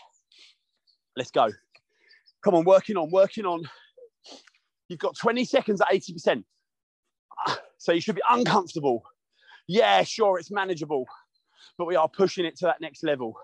Let's 1.14 1.30
go. 1.30 1.50
Come 2.42 2.54
on, 2.54 2.64
working 2.64 2.96
on, 2.96 3.10
working 3.10 3.44
on. 3.44 3.68
You've 4.88 5.00
got 5.00 5.14
20 5.16 5.44
seconds 5.44 5.82
at 5.82 5.88
80%. 5.88 6.42
So 7.76 7.92
you 7.92 8.00
should 8.00 8.16
be 8.16 8.22
uncomfortable. 8.30 9.04
Yeah, 9.66 10.02
sure, 10.02 10.38
it's 10.38 10.50
manageable, 10.50 11.06
but 11.76 11.86
we 11.86 11.96
are 11.96 12.08
pushing 12.08 12.44
it 12.44 12.56
to 12.58 12.66
that 12.66 12.80
next 12.80 13.02
level. 13.02 13.36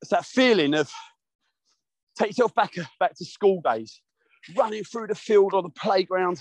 It's 0.00 0.10
that 0.10 0.24
feeling 0.24 0.74
of 0.74 0.90
take 2.16 2.28
yourself 2.28 2.54
back, 2.54 2.74
back 2.98 3.14
to 3.16 3.24
school 3.24 3.60
days, 3.62 4.00
running 4.56 4.84
through 4.84 5.08
the 5.08 5.14
field 5.14 5.52
or 5.52 5.62
the 5.62 5.68
playground, 5.70 6.40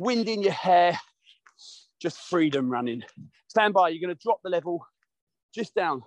wind 0.00 0.28
in 0.28 0.42
your 0.42 0.52
hair, 0.52 0.98
just 2.00 2.18
freedom 2.18 2.70
running. 2.70 3.02
Stand 3.48 3.74
by, 3.74 3.90
you're 3.90 4.00
going 4.06 4.14
to 4.14 4.22
drop 4.22 4.40
the 4.42 4.50
level 4.50 4.86
just 5.54 5.74
down 5.74 6.02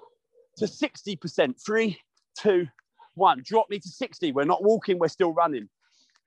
to 0.57 0.65
60%. 0.65 1.63
Three, 1.63 1.99
two, 2.37 2.67
one. 3.15 3.43
Drop 3.45 3.69
me 3.69 3.79
to 3.79 3.87
60. 3.87 4.31
We're 4.31 4.45
not 4.45 4.63
walking, 4.63 4.99
we're 4.99 5.07
still 5.07 5.33
running. 5.33 5.69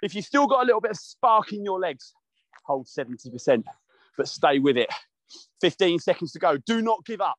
If 0.02 0.14
you've 0.14 0.24
still 0.24 0.46
got 0.46 0.62
a 0.62 0.66
little 0.66 0.80
bit 0.80 0.90
of 0.92 0.96
spark 0.96 1.52
in 1.52 1.64
your 1.64 1.78
legs, 1.78 2.12
hold 2.64 2.86
70%, 2.86 3.64
but 4.16 4.28
stay 4.28 4.58
with 4.58 4.76
it. 4.76 4.90
15 5.60 5.98
seconds 5.98 6.32
to 6.32 6.38
go. 6.38 6.56
Do 6.56 6.82
not 6.82 7.04
give 7.04 7.20
up. 7.20 7.36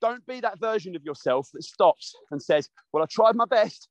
Don't 0.00 0.26
be 0.26 0.40
that 0.40 0.58
version 0.58 0.96
of 0.96 1.04
yourself 1.04 1.48
that 1.54 1.62
stops 1.62 2.14
and 2.30 2.42
says, 2.42 2.68
Well, 2.92 3.02
I 3.02 3.06
tried 3.10 3.36
my 3.36 3.44
best. 3.44 3.88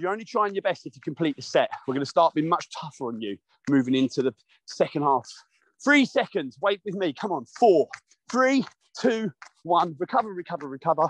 You're 0.00 0.10
only 0.10 0.24
trying 0.24 0.54
your 0.54 0.62
best 0.62 0.86
if 0.86 0.96
you 0.96 1.00
complete 1.02 1.36
the 1.36 1.42
set. 1.42 1.70
We're 1.86 1.94
going 1.94 2.04
to 2.04 2.10
start 2.10 2.34
being 2.34 2.48
much 2.48 2.66
tougher 2.78 3.06
on 3.06 3.20
you 3.20 3.36
moving 3.70 3.94
into 3.94 4.22
the 4.22 4.34
second 4.66 5.02
half. 5.02 5.28
Three 5.84 6.04
seconds. 6.04 6.58
Wait 6.60 6.80
with 6.84 6.96
me. 6.96 7.12
Come 7.12 7.30
on. 7.30 7.44
Four, 7.58 7.88
three, 8.30 8.64
two, 9.00 9.30
one. 9.62 9.94
Recover, 9.98 10.32
recover, 10.32 10.68
recover. 10.68 11.08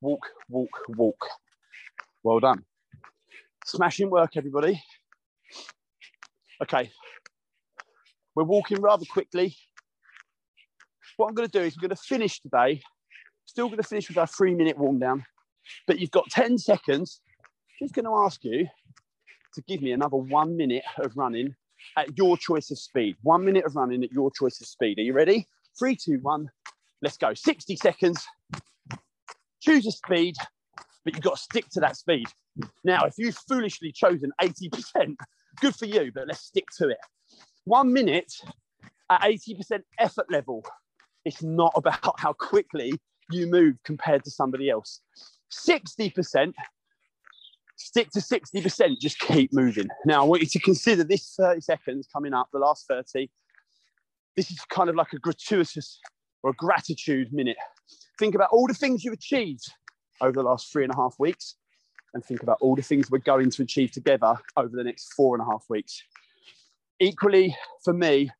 Walk, 0.00 0.26
walk, 0.48 0.70
walk. 0.88 1.24
Well 2.24 2.40
done. 2.40 2.64
Smashing 3.64 4.10
work, 4.10 4.36
everybody. 4.36 4.82
Okay. 6.60 6.90
We're 8.34 8.44
walking 8.44 8.80
rather 8.80 9.04
quickly. 9.04 9.56
What 11.16 11.28
I'm 11.28 11.34
going 11.34 11.48
to 11.48 11.58
do 11.58 11.64
is 11.64 11.76
we're 11.76 11.88
going 11.88 11.96
to 11.96 12.02
finish 12.02 12.40
today. 12.40 12.82
Still 13.44 13.66
going 13.66 13.78
to 13.78 13.88
finish 13.88 14.08
with 14.08 14.18
our 14.18 14.26
three 14.26 14.54
minute 14.54 14.78
warm 14.78 14.98
down, 14.98 15.24
but 15.86 15.98
you've 15.98 16.10
got 16.10 16.30
10 16.30 16.58
seconds. 16.58 17.20
Just 17.80 17.94
going 17.94 18.04
to 18.04 18.16
ask 18.24 18.44
you 18.44 18.66
to 19.54 19.62
give 19.62 19.82
me 19.82 19.92
another 19.92 20.16
one 20.16 20.56
minute 20.56 20.84
of 20.98 21.16
running 21.16 21.54
at 21.96 22.16
your 22.16 22.36
choice 22.36 22.70
of 22.70 22.78
speed. 22.78 23.16
One 23.22 23.44
minute 23.44 23.64
of 23.64 23.76
running 23.76 24.04
at 24.04 24.12
your 24.12 24.30
choice 24.30 24.60
of 24.60 24.66
speed. 24.66 24.98
Are 24.98 25.02
you 25.02 25.12
ready? 25.12 25.46
Three, 25.78 25.96
two, 25.96 26.18
one. 26.22 26.50
Let's 27.02 27.16
go. 27.16 27.34
60 27.34 27.76
seconds. 27.76 28.24
Choose 29.60 29.86
a 29.86 29.90
speed, 29.90 30.36
but 31.04 31.14
you've 31.14 31.22
got 31.22 31.36
to 31.36 31.42
stick 31.42 31.68
to 31.70 31.80
that 31.80 31.96
speed. 31.96 32.26
Now, 32.84 33.04
if 33.04 33.14
you've 33.18 33.36
foolishly 33.48 33.92
chosen 33.92 34.30
80%, 34.40 35.16
good 35.60 35.74
for 35.74 35.86
you, 35.86 36.12
but 36.14 36.28
let's 36.28 36.40
stick 36.40 36.66
to 36.78 36.88
it. 36.88 36.98
One 37.64 37.92
minute 37.92 38.32
at 39.10 39.22
80% 39.22 39.82
effort 39.98 40.26
level. 40.30 40.64
It's 41.24 41.42
not 41.42 41.72
about 41.76 42.18
how 42.18 42.32
quickly 42.32 42.92
you 43.30 43.46
move 43.46 43.76
compared 43.84 44.24
to 44.24 44.30
somebody 44.30 44.68
else. 44.70 45.00
60%, 45.52 46.52
stick 47.76 48.10
to 48.10 48.20
60%, 48.20 49.00
just 49.00 49.18
keep 49.18 49.52
moving. 49.52 49.88
Now, 50.04 50.22
I 50.22 50.24
want 50.24 50.42
you 50.42 50.48
to 50.48 50.58
consider 50.60 51.04
this 51.04 51.34
30 51.38 51.60
seconds 51.60 52.08
coming 52.12 52.34
up, 52.34 52.48
the 52.52 52.58
last 52.58 52.86
30. 52.88 53.30
This 54.36 54.50
is 54.50 54.58
kind 54.70 54.88
of 54.88 54.96
like 54.96 55.12
a 55.12 55.18
gratuitous 55.18 56.00
or 56.42 56.50
a 56.50 56.54
gratitude 56.54 57.32
minute. 57.32 57.56
Think 58.18 58.34
about 58.34 58.48
all 58.50 58.66
the 58.66 58.74
things 58.74 59.04
you've 59.04 59.14
achieved 59.14 59.64
over 60.20 60.32
the 60.32 60.42
last 60.42 60.72
three 60.72 60.84
and 60.84 60.92
a 60.92 60.96
half 60.96 61.16
weeks, 61.18 61.56
and 62.14 62.24
think 62.24 62.42
about 62.42 62.58
all 62.60 62.76
the 62.76 62.82
things 62.82 63.10
we're 63.10 63.18
going 63.18 63.50
to 63.50 63.62
achieve 63.62 63.90
together 63.90 64.36
over 64.56 64.76
the 64.76 64.84
next 64.84 65.12
four 65.14 65.34
and 65.34 65.42
a 65.42 65.50
half 65.50 65.64
weeks. 65.68 66.02
Equally, 67.00 67.56
for 67.84 67.92
me, 67.92 68.30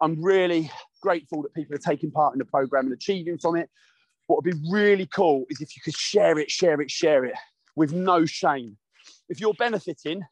I'm 0.00 0.22
really 0.22 0.70
grateful 1.00 1.42
that 1.42 1.54
people 1.54 1.74
are 1.74 1.78
taking 1.78 2.10
part 2.10 2.34
in 2.34 2.38
the 2.38 2.44
program 2.44 2.86
and 2.86 2.92
achieving 2.92 3.38
from 3.38 3.56
it. 3.56 3.68
What 4.26 4.44
would 4.44 4.52
be 4.52 4.70
really 4.70 5.06
cool 5.06 5.44
is 5.48 5.60
if 5.60 5.74
you 5.74 5.82
could 5.82 5.96
share 5.96 6.38
it, 6.38 6.50
share 6.50 6.80
it, 6.80 6.90
share 6.90 7.24
it 7.24 7.34
with 7.76 7.92
no 7.92 8.26
shame. 8.26 8.76
If 9.28 9.40
you're 9.40 9.54
benefiting, 9.54 10.22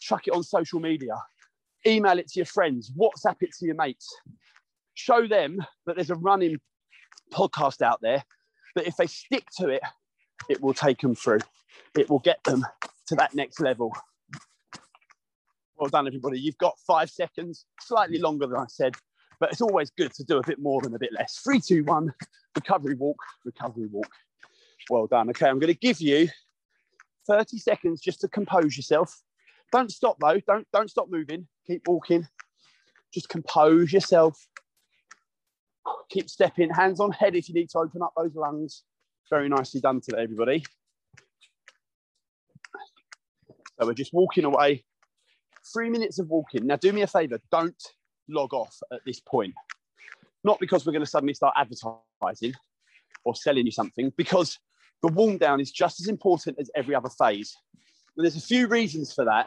chuck 0.00 0.26
it 0.26 0.34
on 0.34 0.42
social 0.42 0.80
media, 0.80 1.14
email 1.86 2.18
it 2.18 2.28
to 2.28 2.40
your 2.40 2.46
friends, 2.46 2.90
WhatsApp 2.98 3.36
it 3.42 3.50
to 3.58 3.66
your 3.66 3.76
mates. 3.76 4.14
Show 4.94 5.26
them 5.26 5.64
that 5.86 5.96
there's 5.96 6.10
a 6.10 6.16
running 6.16 6.58
podcast 7.32 7.82
out 7.82 8.00
there 8.00 8.24
that 8.74 8.86
if 8.86 8.96
they 8.96 9.06
stick 9.06 9.44
to 9.58 9.68
it, 9.68 9.82
it 10.48 10.60
will 10.60 10.74
take 10.74 11.00
them 11.00 11.14
through. 11.14 11.40
It 11.96 12.10
will 12.10 12.20
get 12.20 12.42
them 12.44 12.64
to 13.08 13.14
that 13.16 13.34
next 13.34 13.60
level. 13.60 13.92
Well 15.76 15.90
done, 15.90 16.06
everybody. 16.06 16.38
You've 16.38 16.58
got 16.58 16.74
five 16.86 17.10
seconds, 17.10 17.66
slightly 17.80 18.18
longer 18.18 18.46
than 18.46 18.58
I 18.58 18.66
said, 18.68 18.94
but 19.40 19.50
it's 19.52 19.60
always 19.60 19.90
good 19.90 20.12
to 20.14 20.24
do 20.24 20.38
a 20.38 20.46
bit 20.46 20.58
more 20.58 20.80
than 20.80 20.94
a 20.94 20.98
bit 20.98 21.12
less. 21.12 21.40
Three, 21.44 21.60
two, 21.60 21.84
one, 21.84 22.12
recovery 22.54 22.94
walk, 22.94 23.18
recovery 23.44 23.86
walk. 23.90 24.10
Well 24.90 25.06
done. 25.06 25.30
Okay, 25.30 25.48
I'm 25.48 25.58
going 25.58 25.72
to 25.72 25.78
give 25.78 26.00
you 26.00 26.28
30 27.26 27.58
seconds 27.58 28.00
just 28.00 28.20
to 28.20 28.28
compose 28.28 28.76
yourself. 28.76 29.22
Don't 29.72 29.90
stop 29.90 30.18
though. 30.20 30.38
Don't 30.46 30.66
don't 30.72 30.90
stop 30.90 31.08
moving. 31.10 31.48
Keep 31.66 31.88
walking. 31.88 32.28
Just 33.12 33.28
compose 33.28 33.92
yourself. 33.92 34.38
Keep 36.10 36.30
stepping. 36.30 36.70
Hands 36.70 37.00
on 37.00 37.12
head 37.12 37.34
if 37.34 37.48
you 37.48 37.54
need 37.54 37.70
to 37.70 37.78
open 37.78 38.02
up 38.02 38.12
those 38.16 38.34
lungs. 38.34 38.84
Very 39.30 39.48
nicely 39.48 39.80
done 39.80 40.00
today, 40.00 40.22
everybody. 40.22 40.64
So 43.78 43.86
we're 43.86 43.94
just 43.94 44.12
walking 44.12 44.44
away. 44.44 44.84
Three 45.72 45.90
minutes 45.90 46.18
of 46.18 46.28
walking. 46.28 46.66
Now, 46.66 46.76
do 46.76 46.92
me 46.92 47.02
a 47.02 47.06
favor. 47.06 47.40
Don't 47.50 47.82
log 48.28 48.52
off 48.52 48.76
at 48.92 49.00
this 49.06 49.20
point. 49.20 49.54
Not 50.42 50.60
because 50.60 50.84
we're 50.84 50.92
going 50.92 51.04
to 51.04 51.10
suddenly 51.10 51.34
start 51.34 51.54
advertising 51.56 52.54
or 53.24 53.34
selling 53.34 53.64
you 53.64 53.72
something, 53.72 54.12
because 54.16 54.58
the 55.02 55.08
warm 55.08 55.38
down 55.38 55.60
is 55.60 55.70
just 55.70 56.00
as 56.00 56.08
important 56.08 56.58
as 56.58 56.70
every 56.74 56.94
other 56.94 57.08
phase. 57.08 57.56
And 58.16 58.24
there's 58.24 58.36
a 58.36 58.40
few 58.40 58.66
reasons 58.66 59.12
for 59.12 59.24
that. 59.24 59.46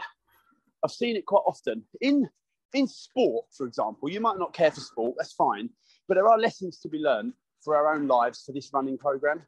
I've 0.84 0.92
seen 0.92 1.16
it 1.16 1.26
quite 1.26 1.44
often. 1.46 1.84
In, 2.02 2.28
in 2.74 2.88
sport, 2.88 3.46
for 3.56 3.68
example, 3.68 4.10
you 4.10 4.20
might 4.20 4.38
not 4.38 4.54
care 4.54 4.72
for 4.72 4.82
sport, 4.82 5.16
that's 5.18 5.34
fine, 5.34 5.70
but 6.08 6.16
there 6.16 6.28
are 6.28 6.40
lessons 6.40 6.80
to 6.80 6.90
be 6.90 6.98
learned 6.98 7.34
for 7.63 7.76
our 7.76 7.94
own 7.94 8.08
lives 8.08 8.44
for 8.46 8.52
this 8.52 8.70
running 8.74 8.98
program. 8.98 9.42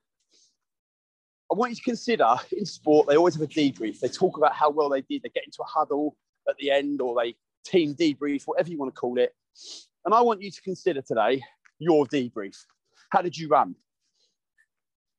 I 1.52 1.56
want 1.56 1.72
you 1.72 1.76
to 1.78 1.82
consider 1.82 2.36
in 2.52 2.66
sport, 2.66 3.08
they 3.08 3.18
always 3.18 3.36
have 3.36 3.44
a 3.44 3.48
debrief. 3.48 4.00
They 4.00 4.08
talk 4.08 4.38
about 4.38 4.54
how 4.54 4.70
well 4.70 4.90
they 4.90 5.02
did. 5.02 5.24
They 5.24 5.30
get 5.30 5.46
into 5.46 5.62
a 5.62 5.66
huddle 5.66 6.16
at 6.48 6.56
the 6.58 6.70
end 6.70 7.02
or 7.02 7.16
they 7.20 7.36
team 7.70 7.96
debrief, 7.96 8.44
whatever 8.46 8.70
you 8.70 8.78
want 8.78 8.94
to 8.94 9.00
call 9.00 9.18
it. 9.18 9.34
And 10.06 10.14
I 10.14 10.22
want 10.22 10.42
you 10.42 10.52
to 10.52 10.62
consider 10.62 11.02
today 11.02 11.42
your 11.78 12.06
debrief. 12.06 12.58
How 13.12 13.22
did 13.22 13.38
you 13.38 13.48
run? 13.48 13.76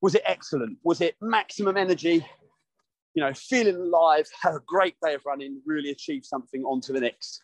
Was 0.01 0.15
it 0.15 0.23
excellent? 0.27 0.79
Was 0.83 1.01
it 1.01 1.17
maximum 1.21 1.77
energy? 1.77 2.27
You 3.15 3.23
know, 3.23 3.35
feeling 3.35 3.77
alive, 3.77 4.27
have 4.43 4.55
a 4.55 4.61
great 4.67 4.95
day 5.05 5.15
of 5.15 5.23
running, 5.27 5.61
really 5.67 5.91
achieve 5.91 6.25
something 6.25 6.63
on 6.65 6.81
to 6.83 6.93
the 6.93 7.01
next. 7.01 7.41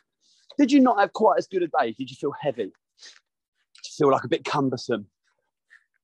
Did 0.58 0.72
you 0.72 0.80
not 0.80 0.98
have 1.00 1.12
quite 1.12 1.38
as 1.38 1.46
good 1.46 1.62
a 1.62 1.68
day? 1.68 1.92
Did 1.92 2.10
you 2.10 2.16
feel 2.16 2.32
heavy? 2.40 2.64
Did 2.64 3.84
you 3.84 3.92
feel 3.98 4.10
like 4.10 4.24
a 4.24 4.28
bit 4.28 4.44
cumbersome? 4.44 5.06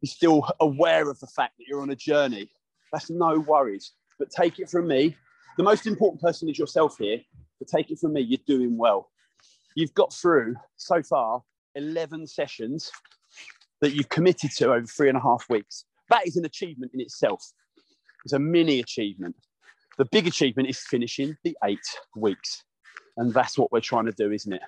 You're 0.00 0.10
still 0.10 0.46
aware 0.60 1.08
of 1.08 1.18
the 1.20 1.28
fact 1.28 1.54
that 1.58 1.64
you're 1.68 1.80
on 1.80 1.90
a 1.90 1.96
journey. 1.96 2.50
That's 2.92 3.08
no 3.08 3.38
worries. 3.38 3.92
But 4.18 4.30
take 4.30 4.58
it 4.58 4.68
from 4.68 4.88
me, 4.88 5.16
the 5.56 5.62
most 5.62 5.86
important 5.86 6.20
person 6.20 6.48
is 6.48 6.58
yourself 6.58 6.98
here. 6.98 7.20
But 7.62 7.68
take 7.68 7.92
it 7.92 8.00
from 8.00 8.14
me, 8.14 8.22
you're 8.22 8.40
doing 8.44 8.76
well. 8.76 9.10
You've 9.76 9.94
got 9.94 10.12
through 10.12 10.56
so 10.76 11.00
far 11.00 11.42
11 11.76 12.26
sessions 12.26 12.90
that 13.80 13.94
you've 13.94 14.08
committed 14.08 14.50
to 14.56 14.72
over 14.72 14.84
three 14.84 15.08
and 15.08 15.16
a 15.16 15.20
half 15.20 15.46
weeks. 15.48 15.84
That 16.10 16.26
is 16.26 16.36
an 16.36 16.44
achievement 16.44 16.90
in 16.92 17.00
itself. 17.00 17.40
It's 18.24 18.32
a 18.32 18.38
mini 18.40 18.80
achievement. 18.80 19.36
The 19.96 20.06
big 20.06 20.26
achievement 20.26 20.70
is 20.70 20.80
finishing 20.80 21.36
the 21.44 21.56
eight 21.64 21.78
weeks. 22.16 22.64
And 23.16 23.32
that's 23.32 23.56
what 23.56 23.70
we're 23.70 23.80
trying 23.80 24.06
to 24.06 24.12
do, 24.12 24.32
isn't 24.32 24.52
it? 24.52 24.62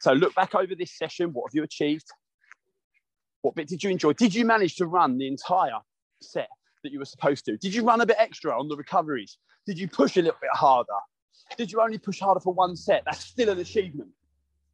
So 0.00 0.14
look 0.14 0.34
back 0.34 0.54
over 0.54 0.74
this 0.74 0.96
session. 0.96 1.34
What 1.34 1.50
have 1.50 1.54
you 1.54 1.64
achieved? 1.64 2.06
What 3.42 3.56
bit 3.56 3.68
did 3.68 3.82
you 3.82 3.90
enjoy? 3.90 4.14
Did 4.14 4.34
you 4.34 4.46
manage 4.46 4.76
to 4.76 4.86
run 4.86 5.18
the 5.18 5.26
entire 5.26 5.80
set 6.22 6.48
that 6.82 6.92
you 6.92 6.98
were 6.98 7.04
supposed 7.04 7.44
to? 7.44 7.58
Did 7.58 7.74
you 7.74 7.84
run 7.84 8.00
a 8.00 8.06
bit 8.06 8.16
extra 8.18 8.58
on 8.58 8.68
the 8.68 8.76
recoveries? 8.76 9.36
Did 9.66 9.78
you 9.78 9.86
push 9.86 10.16
a 10.16 10.22
little 10.22 10.38
bit 10.40 10.50
harder? 10.54 10.88
Did 11.56 11.72
you 11.72 11.80
only 11.80 11.98
push 11.98 12.20
harder 12.20 12.40
for 12.40 12.52
one 12.52 12.76
set? 12.76 13.02
That's 13.04 13.24
still 13.24 13.48
an 13.48 13.58
achievement. 13.58 14.10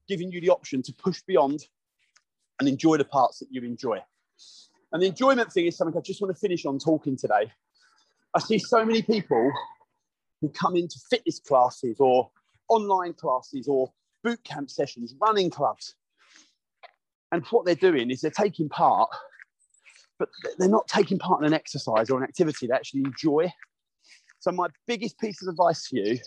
giving 0.07 0.31
you 0.31 0.39
the 0.39 0.51
option 0.51 0.83
to 0.83 0.93
push 0.93 1.23
beyond 1.23 1.61
and 2.61 2.69
enjoy 2.69 2.99
the 2.99 3.05
parts 3.05 3.39
that 3.39 3.49
you 3.51 3.63
enjoy. 3.63 3.99
And 4.93 5.03
the 5.03 5.07
enjoyment 5.07 5.51
thing 5.51 5.67
is 5.67 5.77
something 5.77 5.97
I 5.97 6.03
just 6.03 6.21
want 6.21 6.35
to 6.35 6.39
finish 6.39 6.67
on 6.67 6.79
talking 6.79 7.17
today. 7.17 7.51
I 8.35 8.41
see 8.41 8.59
so 8.59 8.85
many 8.85 9.01
people 9.01 9.51
who 10.41 10.51
come 10.51 10.77
into 10.77 10.99
fitness 11.09 11.41
classes 11.41 11.97
or 12.01 12.31
online 12.69 13.15
classes 13.15 13.67
or 13.67 13.93
boot 14.23 14.43
camp 14.45 14.71
sessions, 14.71 15.15
running 15.21 15.51
clubs. 15.51 15.95
And 17.33 17.45
what 17.47 17.65
they're 17.65 17.75
doing 17.75 18.11
is 18.11 18.21
they're 18.21 18.31
taking 18.31 18.69
part, 18.69 19.09
but 20.19 20.29
they're 20.59 20.69
not 20.69 20.87
taking 20.87 21.19
part 21.19 21.41
in 21.41 21.47
an 21.47 21.55
exercise 21.55 22.11
or 22.11 22.19
an 22.19 22.25
activity 22.25 22.67
they 22.67 22.75
actually 22.75 23.05
enjoy. 23.05 23.53
So, 24.39 24.53
my 24.53 24.69
biggest 24.87 25.19
piece 25.19 25.43
of 25.43 25.49
advice 25.49 25.89
to 25.89 25.97
you 25.97 26.19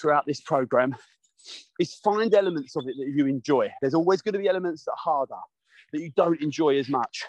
throughout 0.00 0.26
this 0.26 0.40
program 0.40 0.94
is 1.78 1.94
find 1.94 2.34
elements 2.34 2.76
of 2.76 2.86
it 2.86 2.94
that 2.98 3.12
you 3.14 3.26
enjoy. 3.26 3.70
There's 3.80 3.94
always 3.94 4.22
going 4.22 4.34
to 4.34 4.38
be 4.38 4.48
elements 4.48 4.84
that 4.84 4.92
are 4.92 4.96
harder, 4.98 5.40
that 5.92 6.00
you 6.00 6.10
don't 6.16 6.40
enjoy 6.42 6.78
as 6.78 6.88
much. 6.88 7.24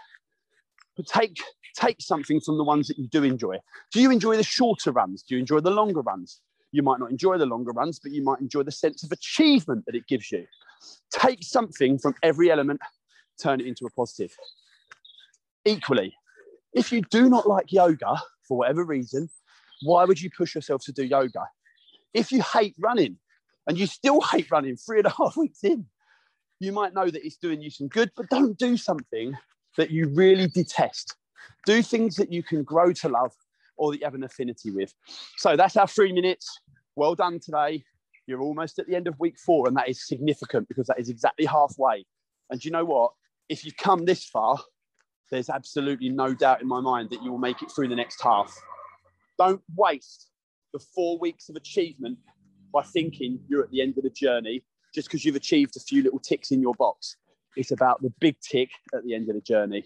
But 0.95 1.07
take 1.07 1.39
take 1.77 2.01
something 2.01 2.41
from 2.41 2.57
the 2.57 2.63
ones 2.63 2.87
that 2.87 2.97
you 2.97 3.07
do 3.07 3.23
enjoy. 3.23 3.57
Do 3.93 4.01
you 4.01 4.11
enjoy 4.11 4.35
the 4.35 4.43
shorter 4.43 4.91
runs? 4.91 5.23
Do 5.23 5.35
you 5.35 5.39
enjoy 5.39 5.61
the 5.61 5.71
longer 5.71 6.01
runs? 6.01 6.41
You 6.73 6.83
might 6.83 6.99
not 6.99 7.11
enjoy 7.11 7.37
the 7.37 7.45
longer 7.45 7.71
runs, 7.71 7.99
but 7.99 8.11
you 8.11 8.23
might 8.23 8.39
enjoy 8.39 8.63
the 8.63 8.71
sense 8.71 9.03
of 9.03 9.11
achievement 9.11 9.85
that 9.85 9.95
it 9.95 10.07
gives 10.07 10.31
you. 10.31 10.45
Take 11.11 11.43
something 11.43 11.97
from 11.97 12.15
every 12.23 12.51
element, 12.51 12.81
turn 13.41 13.59
it 13.59 13.67
into 13.67 13.85
a 13.85 13.89
positive. 13.91 14.35
Equally, 15.65 16.13
if 16.73 16.91
you 16.91 17.01
do 17.01 17.29
not 17.29 17.47
like 17.47 17.71
yoga 17.71 18.15
for 18.47 18.57
whatever 18.57 18.83
reason, 18.83 19.29
why 19.83 20.05
would 20.05 20.21
you 20.21 20.29
push 20.29 20.55
yourself 20.55 20.83
to 20.85 20.91
do 20.91 21.03
yoga? 21.03 21.45
If 22.13 22.31
you 22.31 22.41
hate 22.41 22.75
running 22.79 23.17
and 23.67 23.77
you 23.77 23.87
still 23.87 24.21
hate 24.21 24.49
running 24.51 24.75
three 24.75 24.99
and 24.99 25.07
a 25.07 25.09
half 25.17 25.37
weeks 25.37 25.63
in, 25.63 25.85
you 26.59 26.71
might 26.71 26.93
know 26.93 27.09
that 27.09 27.25
it's 27.25 27.37
doing 27.37 27.61
you 27.61 27.69
some 27.69 27.87
good, 27.87 28.11
but 28.15 28.29
don't 28.29 28.57
do 28.57 28.77
something 28.77 29.35
that 29.77 29.89
you 29.89 30.09
really 30.09 30.47
detest. 30.47 31.15
Do 31.65 31.81
things 31.81 32.15
that 32.17 32.31
you 32.31 32.43
can 32.43 32.63
grow 32.63 32.93
to 32.93 33.09
love 33.09 33.31
or 33.77 33.91
that 33.91 33.99
you 33.99 34.05
have 34.05 34.13
an 34.13 34.23
affinity 34.23 34.69
with. 34.69 34.93
So 35.37 35.55
that's 35.55 35.75
our 35.75 35.87
three 35.87 36.11
minutes. 36.13 36.59
Well 36.95 37.15
done 37.15 37.39
today. 37.39 37.83
You're 38.27 38.41
almost 38.41 38.77
at 38.77 38.87
the 38.87 38.95
end 38.95 39.07
of 39.07 39.19
week 39.19 39.39
four, 39.39 39.67
and 39.67 39.75
that 39.75 39.89
is 39.89 40.07
significant 40.07 40.67
because 40.67 40.87
that 40.87 40.99
is 40.99 41.09
exactly 41.09 41.45
halfway. 41.45 42.05
And 42.49 42.63
you 42.63 42.69
know 42.69 42.85
what? 42.85 43.13
If 43.49 43.65
you've 43.65 43.77
come 43.77 44.05
this 44.05 44.23
far, 44.23 44.59
there's 45.31 45.49
absolutely 45.49 46.09
no 46.09 46.33
doubt 46.33 46.61
in 46.61 46.67
my 46.67 46.79
mind 46.79 47.09
that 47.09 47.23
you 47.23 47.31
will 47.31 47.39
make 47.39 47.61
it 47.63 47.71
through 47.71 47.87
the 47.87 47.95
next 47.95 48.21
half. 48.21 48.55
Don't 49.39 49.61
waste 49.75 50.27
the 50.73 50.79
four 50.79 51.17
weeks 51.17 51.49
of 51.49 51.55
achievement 51.55 52.17
by 52.73 52.81
thinking 52.81 53.39
you're 53.47 53.63
at 53.63 53.71
the 53.71 53.81
end 53.81 53.97
of 53.97 54.03
the 54.03 54.09
journey 54.09 54.63
just 54.93 55.07
because 55.07 55.23
you've 55.23 55.35
achieved 55.35 55.75
a 55.77 55.79
few 55.79 56.03
little 56.03 56.19
ticks 56.19 56.51
in 56.51 56.61
your 56.61 56.73
box. 56.75 57.17
It's 57.55 57.71
about 57.71 58.01
the 58.01 58.13
big 58.19 58.39
tick 58.39 58.69
at 58.93 59.03
the 59.03 59.13
end 59.13 59.29
of 59.29 59.35
the 59.35 59.41
journey. 59.41 59.85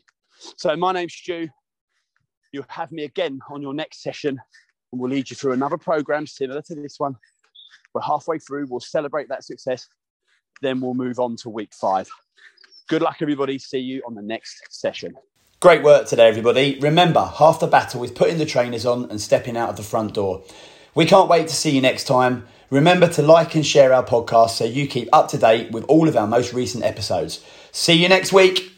So, 0.57 0.75
my 0.75 0.91
name's 0.91 1.13
Stu. 1.13 1.47
You'll 2.51 2.65
have 2.69 2.91
me 2.91 3.03
again 3.03 3.39
on 3.49 3.61
your 3.61 3.73
next 3.73 4.01
session, 4.01 4.39
and 4.91 5.01
we'll 5.01 5.11
lead 5.11 5.29
you 5.29 5.35
through 5.35 5.53
another 5.53 5.77
program 5.77 6.27
similar 6.27 6.61
to 6.63 6.75
this 6.75 6.99
one. 6.99 7.15
We're 7.93 8.01
halfway 8.01 8.39
through, 8.39 8.67
we'll 8.69 8.81
celebrate 8.81 9.29
that 9.29 9.43
success, 9.43 9.87
then 10.61 10.79
we'll 10.81 10.93
move 10.93 11.19
on 11.19 11.35
to 11.37 11.49
week 11.49 11.73
five. 11.73 12.09
Good 12.87 13.01
luck, 13.01 13.17
everybody. 13.21 13.57
See 13.57 13.79
you 13.79 14.03
on 14.05 14.13
the 14.13 14.21
next 14.21 14.67
session. 14.69 15.15
Great 15.59 15.81
work 15.81 16.07
today, 16.07 16.27
everybody. 16.27 16.77
Remember, 16.79 17.31
half 17.37 17.59
the 17.59 17.67
battle 17.67 18.03
is 18.03 18.11
putting 18.11 18.37
the 18.37 18.45
trainers 18.45 18.85
on 18.85 19.09
and 19.09 19.19
stepping 19.19 19.57
out 19.57 19.69
of 19.69 19.77
the 19.77 19.83
front 19.83 20.13
door. 20.13 20.43
We 20.95 21.05
can't 21.05 21.27
wait 21.29 21.49
to 21.49 21.53
see 21.53 21.71
you 21.71 21.81
next 21.81 22.05
time. 22.05 22.47
Remember 22.69 23.07
to 23.09 23.21
like 23.21 23.53
and 23.53 23.65
share 23.65 23.93
our 23.93 24.03
podcast 24.03 24.51
so 24.51 24.63
you 24.63 24.87
keep 24.87 25.09
up 25.11 25.27
to 25.29 25.37
date 25.37 25.71
with 25.71 25.83
all 25.89 26.07
of 26.07 26.15
our 26.15 26.25
most 26.25 26.53
recent 26.53 26.85
episodes. 26.85 27.43
See 27.71 27.93
you 27.93 28.07
next 28.07 28.31
week. 28.31 28.74